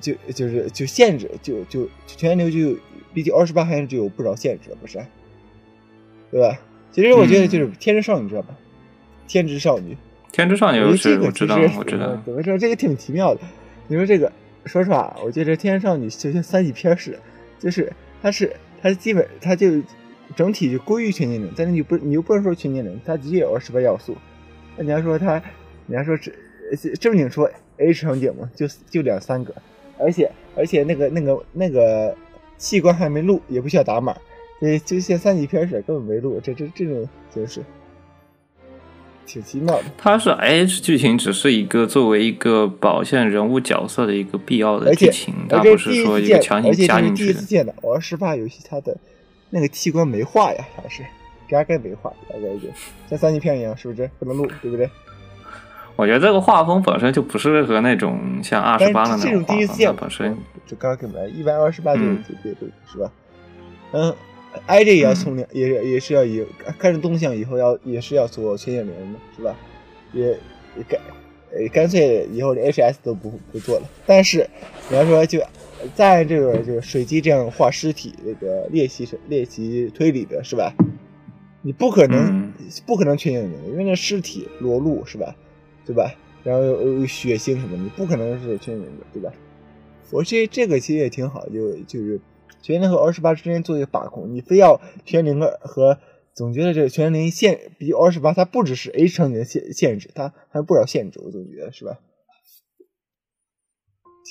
[0.00, 2.78] 就就是就限制，就就全年龄就
[3.12, 5.04] 毕竟二十八还是就有不少限制，不是？
[6.30, 6.58] 对吧？
[6.92, 8.56] 其实我觉得就是天之少女知道吧？
[9.28, 9.96] 天之少女，
[10.32, 12.20] 天之少女，我知道，我知道。
[12.24, 12.56] 怎么说？
[12.56, 13.40] 这个挺奇妙的。
[13.88, 14.32] 你说这个。
[14.66, 17.18] 说实话，我觉得《天之少女》就像三级片似的，
[17.56, 19.80] 就是它是它基本它就
[20.34, 24.16] 整体就归于全年龄，但是你不你又不能说全年龄，它的确有二十八要素。
[24.76, 25.40] 那你要说它，
[25.86, 26.34] 你要说正
[26.98, 29.54] 正经说 H 场景嘛，就就两三个，
[30.00, 32.12] 而且而且那个那个那个
[32.58, 34.16] 器官还没录，也不需要打码，
[34.60, 37.62] 对，就像三级片似的，根本没录，这这这种形式。
[39.26, 47.32] 挺奇妙的，它是 H 剧情，只是一个作为一个表现人物角色的一个必要的剧情，它不是说一个强行加进去的。
[47.32, 48.96] 第一次见的玩十八游戏，它的
[49.50, 51.04] 那个器官没画呀，还是
[51.48, 52.68] 压根没画，大概就
[53.10, 54.88] 像三级片一样，是不是不能录，对不对？
[55.96, 60.36] 我觉得这个画风本身就不适合那种像二十八的那种画风，本身
[60.68, 63.10] 就刚给来，一般二十八就就就是吧？
[63.90, 64.14] 嗯。
[64.66, 66.44] I J 也要从良，也也是要以
[66.78, 69.54] 看着动向以后要也是要做全年龄的，是吧？
[70.12, 71.00] 也也干
[71.52, 73.88] 呃干脆以后连 H S 都不不做了。
[74.06, 74.48] 但是
[74.88, 75.40] 你要说就
[75.94, 80.74] 在这个就是水机这样画尸体那个练习练习推理的是吧？
[81.62, 82.52] 你不可能
[82.86, 85.34] 不可能全年龄，因为那尸体裸露是吧？
[85.84, 86.14] 对吧？
[86.44, 89.32] 然后有血腥什么，你不可能是全年龄的，对吧？
[90.10, 92.20] 我这这个其实也挺好，就就是。
[92.66, 96.00] 全龄和二十八之间做一个把控，你非要全龄和
[96.34, 102.00] 总觉得这个全龄限比二十八，它不只是 H 场景的限限制，它还有不少限制，我总觉得是吧？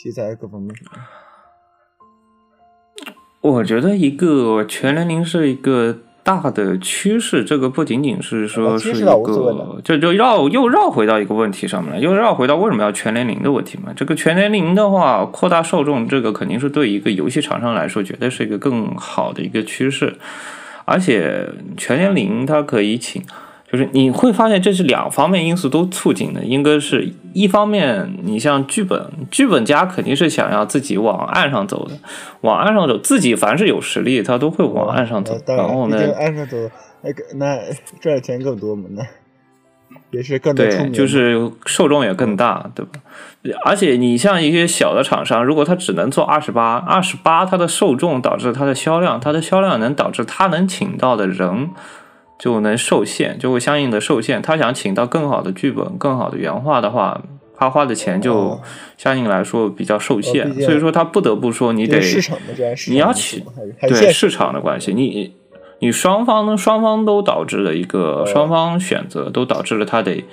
[0.04, 0.76] 题材各方面。
[3.40, 6.00] 我觉得一个全年龄是一个。
[6.26, 13.94] 大的趋势，这个不仅仅是说是一个，就就绕又绕回到一个问题上面了，又绕回到为什么要全年龄的问题嘛？
[13.96, 20.16] 这个全年龄的话，扩大受众，这个肯定是对一个游戏厂商来说，绝对是一个更好的一个趋势，
[20.86, 23.22] 而且全年龄它可以请。
[23.76, 26.42] 就是你会发现，这是两方面因素都促进的。
[26.46, 31.96] 应该是一方面，你像剧本，剧本家肯定是想要自己往岸上走的，
[32.40, 35.38] 往岸上走，自己凡是有实力，他都会往岸上走。
[35.46, 36.56] 然后呢，岸上走，
[37.02, 37.58] 那个那
[38.00, 38.86] 赚的钱更多嘛？
[38.92, 39.04] 那
[40.12, 43.02] 也是更对，就是受众也更大，对吧？
[43.66, 51.72] 而且你像一些小的厂商，如果他只能做二十八，二十八，它的受众导致它的销量，它的销量能导致他能请到的人。
[52.38, 54.42] 就能受限，就会相应的受限。
[54.42, 57.22] 他想请到更好的剧本、更好的原画的话，
[57.56, 58.60] 他花的钱就
[58.98, 60.54] 相应来说比较受限。
[60.62, 62.02] 所以说他不得不说，你得
[62.90, 63.42] 你要请
[63.88, 65.34] 对市场的关系，你
[65.80, 70.26] 你双方双方都导致了一个双方选择都导致了他得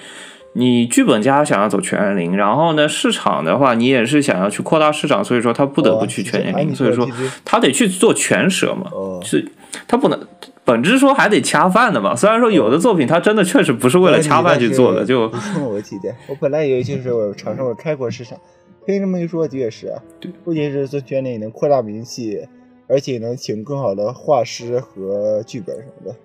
[0.55, 7.09] 你剧本家想要走全年龄，然后呢市场的话你也是想要去扩大市场，所以说他不得不去全年龄，所以说
[7.45, 8.91] 他得去做全舍嘛，
[9.23, 9.49] 是
[9.87, 10.19] 他不能。
[10.65, 15.23] 本质说还得恰饭的嘛，虽然说有的作品它真的确实不是为了恰饭去做的，就。
[15.61, 18.39] 我记得，我本来以为就是我尝试我开阔市场，
[18.87, 20.03] 听这么一说，的确是啊，
[20.45, 22.47] 不仅是做圈内能扩大名气，
[22.89, 26.17] 而且能请更好的画师和剧本什么的。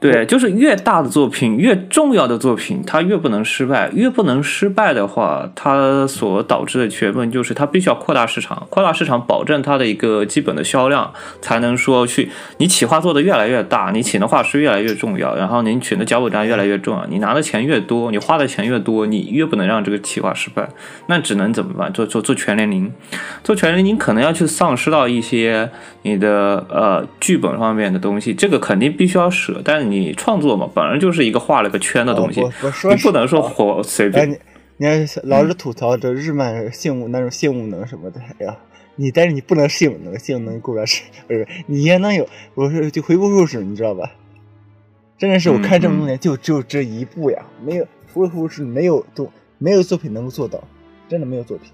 [0.00, 3.90] 对，就是越大的作品，越重要的作品，它越不能失败。
[3.92, 20.68] 越不能失败的话，它所导致的结论就是，它必须要扩大市场，扩大市场，保证它的一个基本的销量，才能说去你企划做的越来越大，你请的画师越来越重要，然后您请的脚本家越来越重要，你拿的钱越多，你花的钱越多，你越不能让这个企划失败。
[21.08, 21.92] 那只能怎么办？
[21.92, 22.92] 做做做全年龄，
[23.42, 25.68] 做全年龄可能要去丧失到一些
[26.02, 29.87] 你的呃剧本方面的东西，这个肯定必须要舍，但是。
[29.90, 32.40] 你创作嘛，本来就是一个画了个圈的东西，
[32.88, 34.38] 你不能说火随便。
[34.76, 38.56] 你还老是吐槽这日漫性那种性无能什么的，哎呀，
[38.94, 41.48] 你但是你不能性无能，性无能固然是不是？
[41.66, 44.12] 你也能有，我说就回复术士，你知道吧？
[45.18, 47.84] 真的是我看这么多年，就只有这一部呀，没有
[48.14, 49.28] 回复术士，没有都
[49.58, 50.62] 没有作品能够做到，
[51.08, 51.68] 真的没有作品。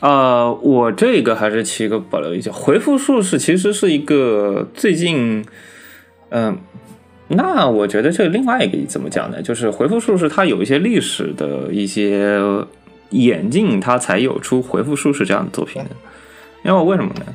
[0.00, 2.52] 呃，我这个还是起一个保留意见。
[2.52, 5.44] 回复术士其实是一个最近，
[6.30, 6.58] 嗯、
[7.28, 9.42] 那我觉得这另外一个怎么讲呢？
[9.42, 12.38] 就是回复术士它有一些历史的一些
[13.10, 15.90] 演进，它才有出回复术士这样的作品的。
[16.64, 17.26] 因为为什么呢？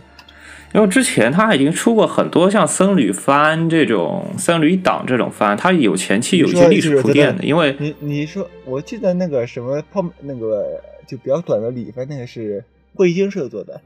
[0.74, 7.44] 因为之前他已经出过很多像僧侣番这种、僧侣党这种番，它有前期有一些历史铺垫的。
[7.44, 12.64] 因为你你说，我记得那个什么泡那个就比较短的里番，那个是
[12.96, 13.82] 汇金社做的。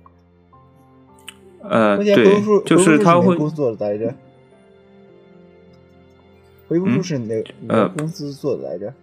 [1.68, 4.14] 呃，对，就是他会他公司做的来着。
[6.68, 8.94] 回复术是哪哪呃个公司做的来着？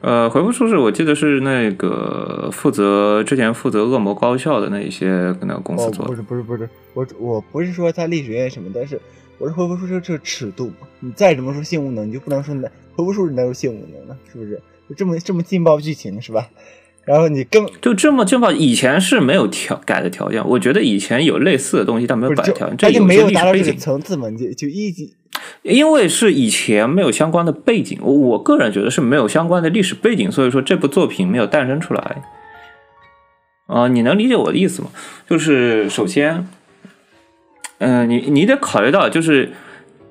[0.00, 6.10] 呃，回复术是我记得是那个负责之前负责恶魔高校的那一些那个公司哦，做的。
[6.10, 9.00] 不是不是不是，我我不是说他历史原因什么，但是
[9.38, 10.86] 我是回复术士这个尺度嘛。
[11.00, 14.16] 你再怎么说性无能，你就不能说那回复术士哪有性无能呢？
[14.32, 14.60] 是不是？
[14.88, 16.48] 就这么这么劲爆剧情是吧？
[17.04, 23.72] 然后你更就这么劲爆，以前是没有条改的条件，我觉得以前有类似的东西，但没有改条件，这就没有达到这个。
[23.72, 24.30] 层次嘛？
[24.30, 25.12] 就就一级
[25.62, 32.22] 因为是以前没有相关的背景，我我个人觉得是没有相关的历史背景，所以说这部作品没有诞生出来。
[33.66, 34.88] 啊、你能理解我的意思吗？
[35.28, 36.48] 就是首先，
[37.78, 39.52] 嗯、你你得考虑到，就是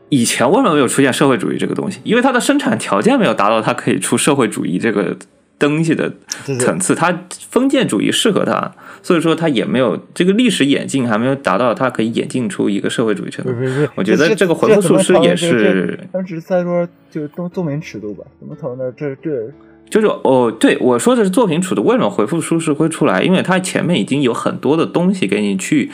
[0.09, 1.99] 以前为什么没有出现社会主义这个东西？
[2.03, 5.17] 因为它的生产条件没有达到它可以出社会主义这个
[5.59, 6.11] 东西的
[6.59, 13.67] 层次，它封建主义适合它，所以说它也没有这个历史演进还没有达到它可以演进出一个社会主义程度不是。
[13.67, 18.23] 不是，我觉得这个回复术士也是他们只是在说就是动作品尺度吧？
[18.39, 19.51] 怎么讨论到这这？
[19.89, 23.23] 就是哦，对我说的是作品尺度，为什么回复术士会出来？
[23.23, 25.89] 因为它前面已经有很多的东西给你去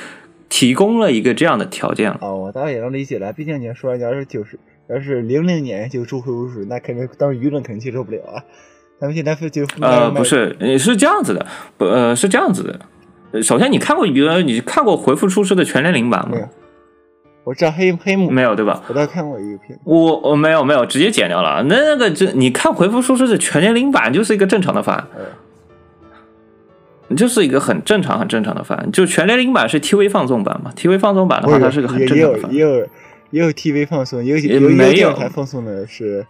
[0.49, 2.17] 提供了一个这样的条件了。
[2.21, 3.31] 哦，我大概也能理解了。
[3.31, 4.57] 毕竟你要说，要是九十，
[4.89, 8.43] 要是零零年就出回复术，那肯定当时舆论肯定接受不了啊。
[8.99, 11.45] 他们现在就呃，不，是，呃是这样子的，
[11.77, 12.79] 不，呃，是这样子的。
[13.31, 16.37] 呃首先，你看过原，你看过回复术士的全年龄版吗？
[17.43, 18.81] 我知道黑黑幕，没有，对吧？
[18.87, 21.61] 我倒看过一个片，我我没有没有直接剪掉了。
[21.63, 24.95] 那那个这你看回复术士的全年龄版就是一个正常的番，
[27.09, 28.89] 呃，就是一个很正常很正常的番。
[28.93, 32.53] 就全年龄版是 TV 放纵版嘛？TV 放纵版的话，它是个很也也有正常的番。
[32.53, 32.87] 也有
[33.31, 36.25] 也有 TV 放送，也有也有有没有电台放送的是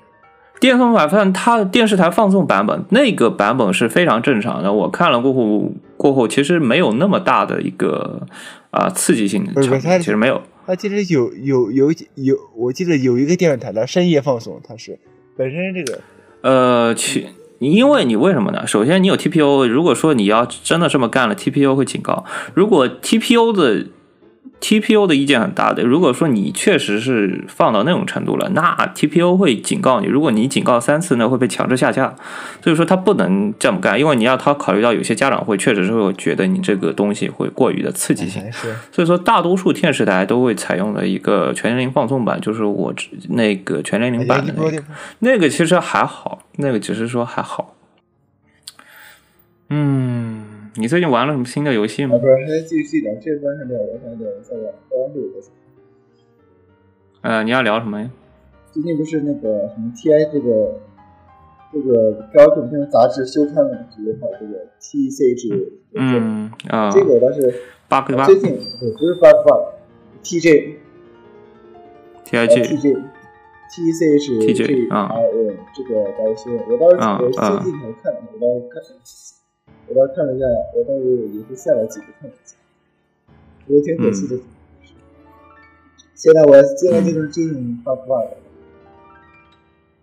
[0.64, 8.26] 电送版放它的电视台放送版本那个版本是非常正常的，我看了过后过后，其实没有那么大的一个
[8.72, 9.62] 啊、刺激性的
[10.00, 10.42] 其实没有。
[10.66, 14.98] 它其实有有有有，我记得有一个电视台的深夜放送，它是
[15.36, 16.00] 本身这个
[16.44, 17.28] 呃，去
[17.60, 18.66] 因为你为什么呢？
[18.66, 22.24] 首先你有 TPO，如果说你要真的这么干了，TPO 会警告。
[22.54, 23.88] 如果 TPO 的
[24.64, 30.08] TPO 的意见很大的，如果说你确实是放到那种程度了，那 TPO 会警告你。
[30.08, 32.16] 如果你警告三次呢，会被强制下架。
[32.62, 38.42] 所以说他不能这么干，因为你要他考虑到有些家长会确实是会觉得你这个东西会过于的刺激性。
[38.90, 42.94] 所以说，大多数电视台都会采用的一个全年龄放送版，就是我
[43.32, 44.82] 那个全年龄版的那个。
[45.20, 47.76] 那个其实还好，那个只是说还好。
[49.70, 52.20] 嗯，你最近玩了什么新的游戏吗啊，？
[52.20, 55.40] 不是，还继续聊，这关上聊，我想聊再聊再聊六个。
[57.22, 58.10] 呃，你要聊什么呀？
[58.72, 60.80] 最近不是那个什么 TI 这个
[61.72, 67.54] 这个标准片杂志休刊了，就是它这个 TCG，嗯啊，这个我倒是
[67.88, 69.56] 八个八最近不不是八八
[70.24, 70.74] TJ
[72.26, 72.98] T I G TJ
[73.70, 75.12] TJ 啊
[75.76, 77.40] 这个游戏，我当时啊我最
[77.72, 78.82] 近才看，我当时看，
[79.88, 80.46] 我当时看了一下，
[80.76, 82.56] 我当时也是下了几个看了一下，
[83.68, 84.38] 我挺可惜的。
[86.16, 88.38] 现在我现在就是进行八卦了。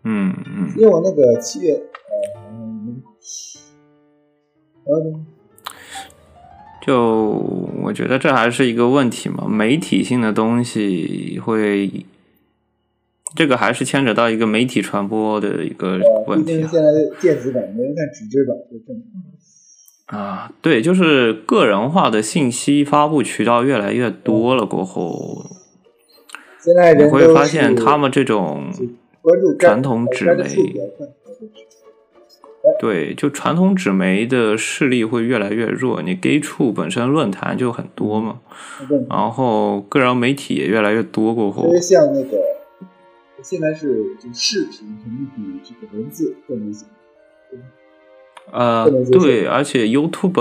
[0.02, 3.02] 嗯嗯，因为我那个七月，呃，嗯，
[4.84, 5.26] 然后呢，
[6.80, 7.32] 就
[7.82, 12.06] 我觉得这还是一个问题嘛，媒体性的东西会，
[13.34, 16.68] 这个还是牵扯到一个媒体传播的一个呃，问题啊。
[16.70, 18.96] 现在电子版没人看纸质版，就正
[20.08, 20.18] 常。
[20.18, 25.44] 啊，对，就是个人化的信息发布渠道越来越多了过后，
[26.60, 28.72] 现在你会发现他们这种
[29.60, 30.44] 传统纸媒
[32.78, 36.02] 对，就传统纸媒的势力会越来越弱。
[36.02, 38.40] 你 gay 处本身论坛就很多嘛，
[39.08, 42.36] 然后个人媒体也越来越多过后像那个，
[43.42, 46.88] 现在是就视频肯定比这个文字更明显。
[48.52, 50.34] 呃，对，而且 YouTube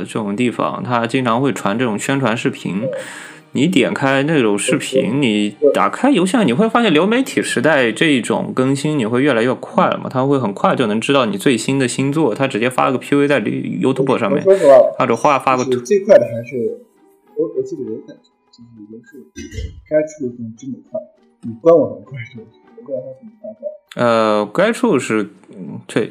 [0.00, 2.82] 这种地方，它经常会传这种宣传视频。
[3.54, 10.08] 你点开那种视频，你打开邮箱，你会发现流媒体时代这种更新你会越来越快了嘛？
[10.08, 15.80] 它会很快就能知道你最新的新作，它直接发个 PV 在 YouTube 上面，或者画发个图。
[15.80, 16.80] 最快的还是
[17.36, 19.22] 我我记得有感觉，就是有的是
[19.86, 20.98] 该出的真的快，
[21.42, 22.44] 比官网上快是我
[22.82, 23.70] 不知道它怎么发出来。
[23.96, 25.28] 呃，该处是，
[25.86, 26.10] 对，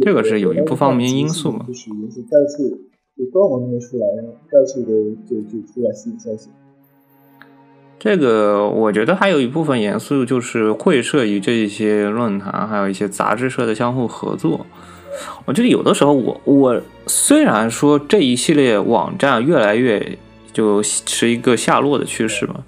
[0.00, 1.64] 这个是有一部分原因素嘛？
[1.66, 2.70] 就是有时该处
[3.16, 4.06] 就官网还没出来，
[4.48, 4.92] 该处的
[5.28, 6.48] 就就出来新消息。
[7.98, 14.64] 这个我觉得还有一部分元素就是会社与这些论坛，还有一些杂志社的相互合作。
[15.44, 20.16] 我觉得有的时候，我我虽然说这一系列网站越来越
[20.52, 22.64] 就是一个下落的趋势嘛，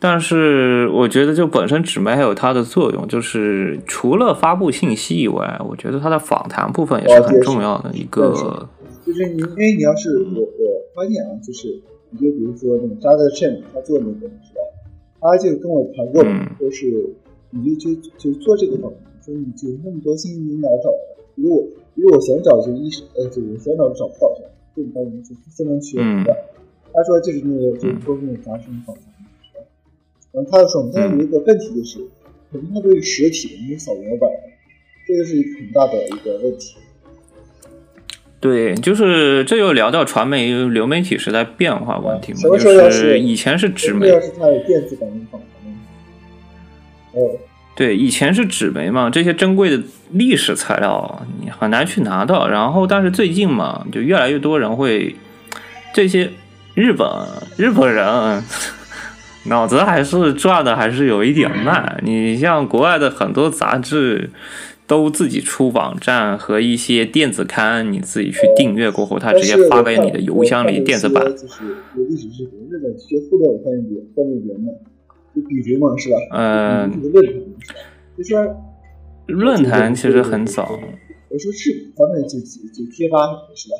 [0.00, 8.66] 但是我觉得就本身纸媒还有它的作用，就是除了发布信息以外，我觉得它的访谈部分也是很重要的一个。
[9.04, 11.68] 就是你因为你要是我我发现啊，就是
[12.10, 14.60] 你就比如说那个扎德胜他做那个是吧？
[15.20, 16.22] 他就跟我谈过，
[16.58, 16.86] 说是
[17.50, 20.90] 你就就就做这个访谈，说你就那么多信息你哪找？
[21.34, 21.62] 如果
[21.94, 24.32] 如果我想找就一时呃，就是想找找不到，
[24.74, 26.36] 这种方面就相当缺的。
[26.92, 29.04] 他说就是那个就是说那个杂志访谈，
[30.32, 31.98] 然后他说我们有一个问题就是，
[32.52, 34.30] 可能它对实体没有扫描版，
[35.06, 36.76] 这个是一个很大的一个问题。
[38.40, 45.40] 对，就是这又聊到传媒流媒体时代变化问题嘛，就是以前是纸媒，要是它有电子版本，
[47.12, 47.38] 哦，
[47.76, 52.48] 对，以前是纸媒嘛，这些珍贵的历史材料你很难去拿到。
[52.48, 55.14] 然后，但是最近嘛，就越来越多人会，
[55.92, 56.30] 这些
[56.74, 57.06] 日本
[57.58, 58.42] 日本人
[59.50, 62.00] 脑子还是转的还是有一点慢。
[62.02, 64.30] 你像国外的很多杂志。
[64.90, 71.22] 都自己出网站和一些电子刊，你自己去订阅过后，他直接发给你的邮箱里电子版。
[71.30, 71.62] 就是
[71.94, 74.74] 有历史视频，日本学互联网方面比方面比较慢，
[75.30, 76.16] 就比如嘛，是吧？
[76.34, 76.90] 嗯。
[78.18, 78.42] 就说
[79.28, 80.66] 论坛其实很早。
[81.28, 83.78] 我说是，咱们就就贴吧是吧？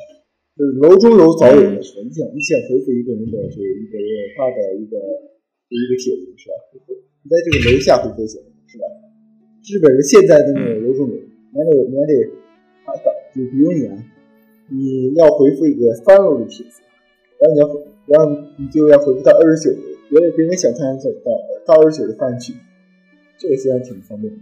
[0.55, 1.75] 就是楼中楼早有的？
[1.75, 4.95] 你想你想回复一个人的这一个人发的一个
[5.75, 6.55] 一个帖子是吧？
[7.23, 8.83] 你在这个楼下回复行是吧？
[9.63, 12.13] 日本人现在的那个楼中楼，你得你得
[12.83, 12.91] 啊，
[13.33, 13.95] 就比如你啊，
[14.69, 16.81] 你要回复一个三楼的帖子，
[17.39, 17.67] 然后你要
[18.07, 19.77] 然后你就要回复到二十九楼，
[20.09, 21.03] 别人别人想看到
[21.65, 22.53] 到二十九楼翻去，
[23.37, 24.39] 这个现在挺方便的。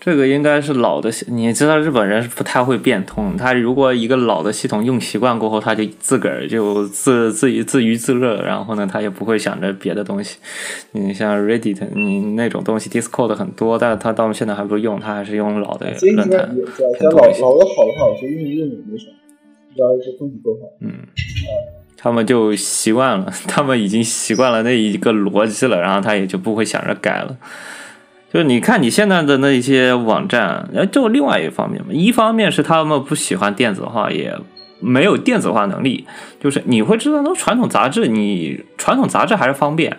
[0.00, 3.36] 这个应该是老的，你知道日本人是不太会变通。
[3.36, 10.38] 他如果一个老的系统用习惯过后，他就自个儿就自自娱自娱自乐，然后呢，他也不会想着别的东西。
[10.92, 16.48] 你像 Reddit，你那种东西，Discord 很多，但是他到现在还不用，他还是用老的论坛。
[17.02, 19.04] 老老的好的话，我觉得用用也没啥，
[19.74, 20.60] 只要是东西够好。
[20.80, 20.92] 嗯，
[21.98, 27.36] 他们就习惯了，他们已经习惯了那一个逻辑了，然后他也就不会想着改了。
[28.32, 34.32] 就是你看你现在的那些网站，呃，就另外一方面嘛，一方面是他们不喜欢电子化，也
[34.78, 36.06] 没有电子化能力。
[36.38, 39.96] 就是你会知道，那传统杂志，你传统杂志还是方便，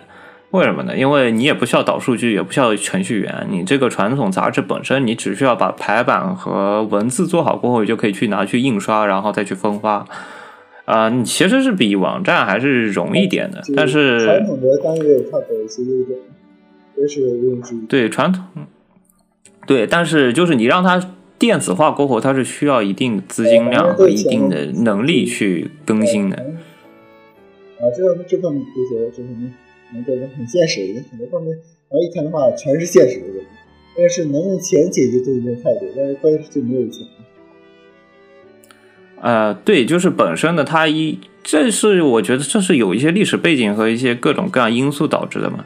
[0.52, 0.96] 为什么呢？
[0.96, 10.06] 因为你也不需要导数据，也不需要程序员，你这个传统杂志本身，你只需要把排版和文字做好过后，就可以去拿去印刷，然后再去分发。
[10.86, 15.38] 啊，你其实是比网站还是容易点的，但是传统的单页它
[16.96, 17.86] 的一些优点。
[17.86, 18.44] 对传统，
[19.66, 26.36] 对，但是就是你让它电子化过后，它是需要一定的资金量和一定的能力去更新的。
[26.36, 29.28] 啊，这个这方面这些就是
[29.92, 31.52] 能这个很现实的很多方面，
[31.88, 33.46] 然后一看的话全是现实的问题。
[33.94, 37.06] 但是能用钱解决就已经太多，但是关键是就没有钱。
[39.20, 45.64] 呃，对，就是本身的它一，这是我觉得这是有一些历史背景和一些各种各样因素导致的嘛。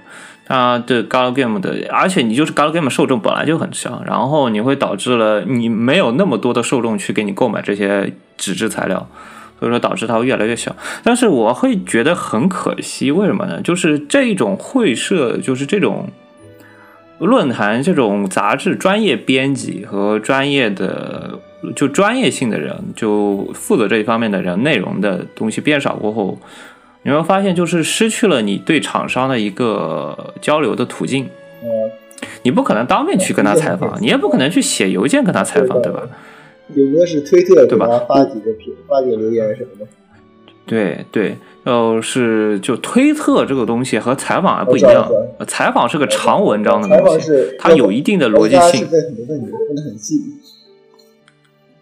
[0.49, 9.09] 它的 Galgame 的，而且你就是 Galgame 受众本来就很小，然后你会导致了你没有那么多的受众去给你购买这些纸质材料，
[9.59, 10.77] 所以说导致它会越来越小。
[11.03, 13.61] 但是我会觉得很可惜，为什么呢？
[13.61, 16.09] 就是这种会社，就是这种
[17.19, 21.41] 论坛、这种杂志专业编辑和专业的
[21.75, 26.39] 就专业性的人，就负责这一方面的人，内容的东西变少过后。
[27.03, 31.29] 你会发现，就是失去了你对厂商的一个交流的途径。
[32.43, 36.03] 你不可能当面去跟他采访，你也不可能去写邮件跟他采访，对吧？
[36.75, 37.87] 顶多是推特对吧？
[38.09, 39.87] 发几个评，发几个留言什么的。
[40.67, 45.09] 对对，就是就推特这个东西和采访还不一样。
[45.47, 48.85] 采访是个长文章的东西，它有一定的逻辑性。
[48.85, 50.21] 很多问题问的很细。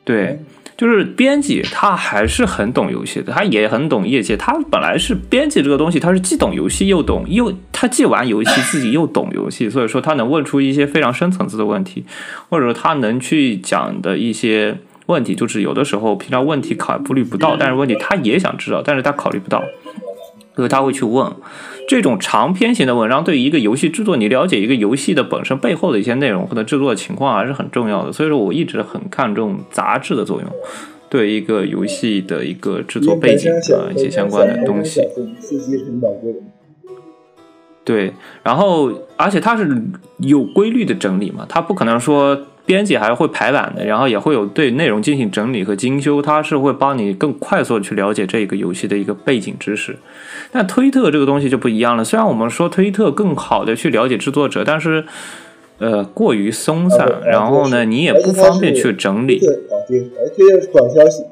[0.05, 0.39] 对，
[0.77, 4.37] 就是编辑他还是很懂游戏的，他也很懂业界。
[4.37, 12.05] 他本来是编辑这个东西，他是既懂游戏又懂，又他既玩游戏自己又懂游戏，所以说他能问出一些非常深层次的问题，
[12.51, 14.77] 或者说他能去讲的一些
[15.07, 19.65] 问题，就是有的时候平常问题考虑不到，但是问题他也想知道，但是他考虑不到，
[20.55, 21.33] 所以他会去问。
[21.87, 28.13] 这种长篇型的文章对于一个游戏制作，你了解一个游戏的本身背后的一些内容或者制作情况还是很重要的。
[28.13, 30.51] 所以说我一直很看重杂志的作用，
[31.11, 35.01] 对一个游戏的一个制作背景啊一些相关的东西。
[37.85, 38.13] 对，
[38.43, 39.83] 然后而且它是
[40.19, 42.39] 有规律的整理嘛，它不可能说。
[42.67, 49.97] 编辑还是会排版的，然后也会有对内容进行整理和精修，它是会帮你更快速的去了解这个游戏的一个背景知识。
[50.51, 55.05] 但推特这个东西就不一样了，虽然我们说推特更好的去了解制作者，但是
[55.79, 59.39] 呃过于松散，然后呢你也不方便去整理。
[59.39, 61.23] 对，而推特是短消息，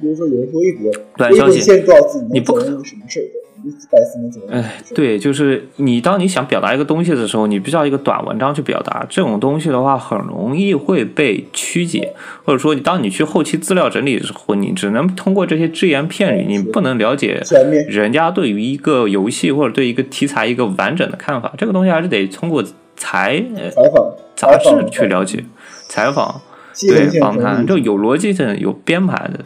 [0.00, 1.72] 比如说有人说微博，短消息，
[2.32, 3.24] 你不可能什么事儿。
[3.90, 4.46] 百思能怎么？
[4.52, 9.06] 哎，对，就是你当你想表达一个东西的时候，你必须要一个短文章去表达。
[9.08, 12.12] 这种东西的话，很容易会被曲解，
[12.44, 17.42] 或者说你当你去后期资料整理的时候，你只能通过这些只言片语，你不能了解
[17.88, 21.52] 人家对于一个游戏或者对一个题材一个完整的看法。
[21.58, 22.62] 这个东西还是得通过
[22.96, 23.42] 采
[23.72, 25.44] 采访杂志去了解，
[25.88, 26.40] 采访
[26.88, 29.44] 对访谈，就有逻辑的、有编排的。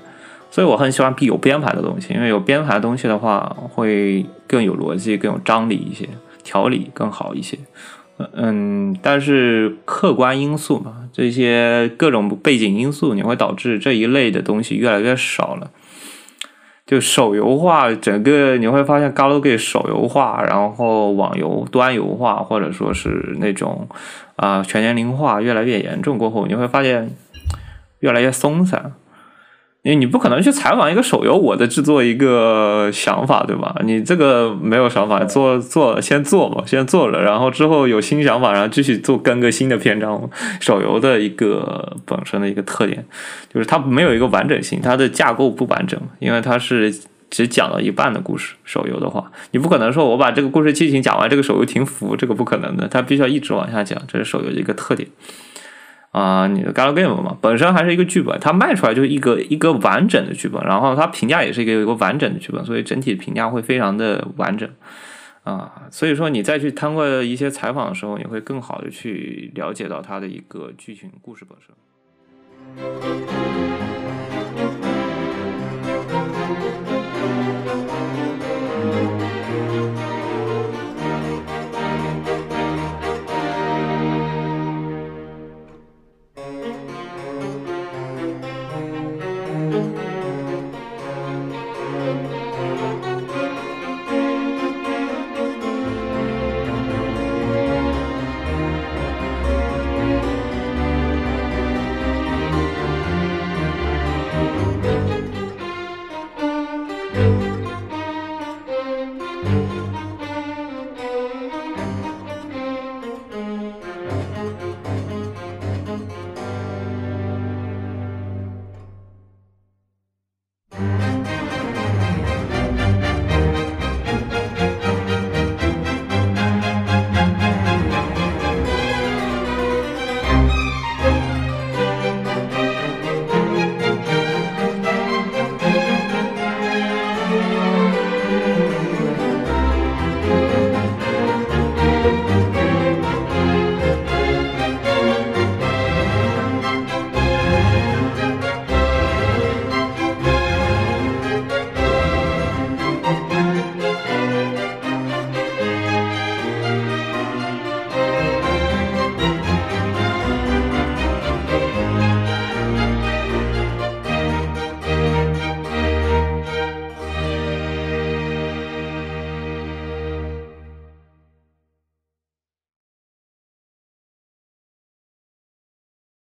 [0.50, 6.08] 所以我很喜欢有编排的东西，因为有编排的东西的话，会更有逻辑、更有张力一些，
[6.42, 7.56] 条理更好一些。
[8.34, 15.70] 嗯，但是客观因素嘛，这些各种背景因素，你会导致这一类的东西越来越少了。
[16.84, 23.88] 就手游化，整个你会发现 Galgame 手游化，然后网游端游化，或者说是那种
[24.34, 27.12] 啊全年龄化越来越严重过后，你会发现
[28.00, 28.92] 越来越松散。
[29.82, 33.74] 因为你不可能去采访一个手游，我的制作一个想法，对吧？
[33.82, 40.28] 你这个没有想法，做做先做吧，先做了，然后之后有新想法，然后继续做更个新的篇章。
[40.60, 43.02] 手游的一个本身的一个特点，
[43.52, 46.94] 就是它没有一个完整性，它的架构不完整，因为它是
[47.30, 48.54] 只讲了一半的故事。
[48.64, 55.08] 手游的话，你不可能说我把这个故事剧情讲完，这个手游停服，这个不可能的，它必须要一直往下讲，这是手游的一个特点。
[56.10, 64.68] 啊，你的 Galgame 嘛，本身还是一个剧本，它卖出来就是一个一个完整的剧本，然后它评价也是一个一个完整的剧本，所以整体评价会非常的完整
[65.44, 65.86] 啊。
[65.90, 71.72] 所以说你再去通过一些采访的时候，你会更好的去了解到它的一个剧情故事本身。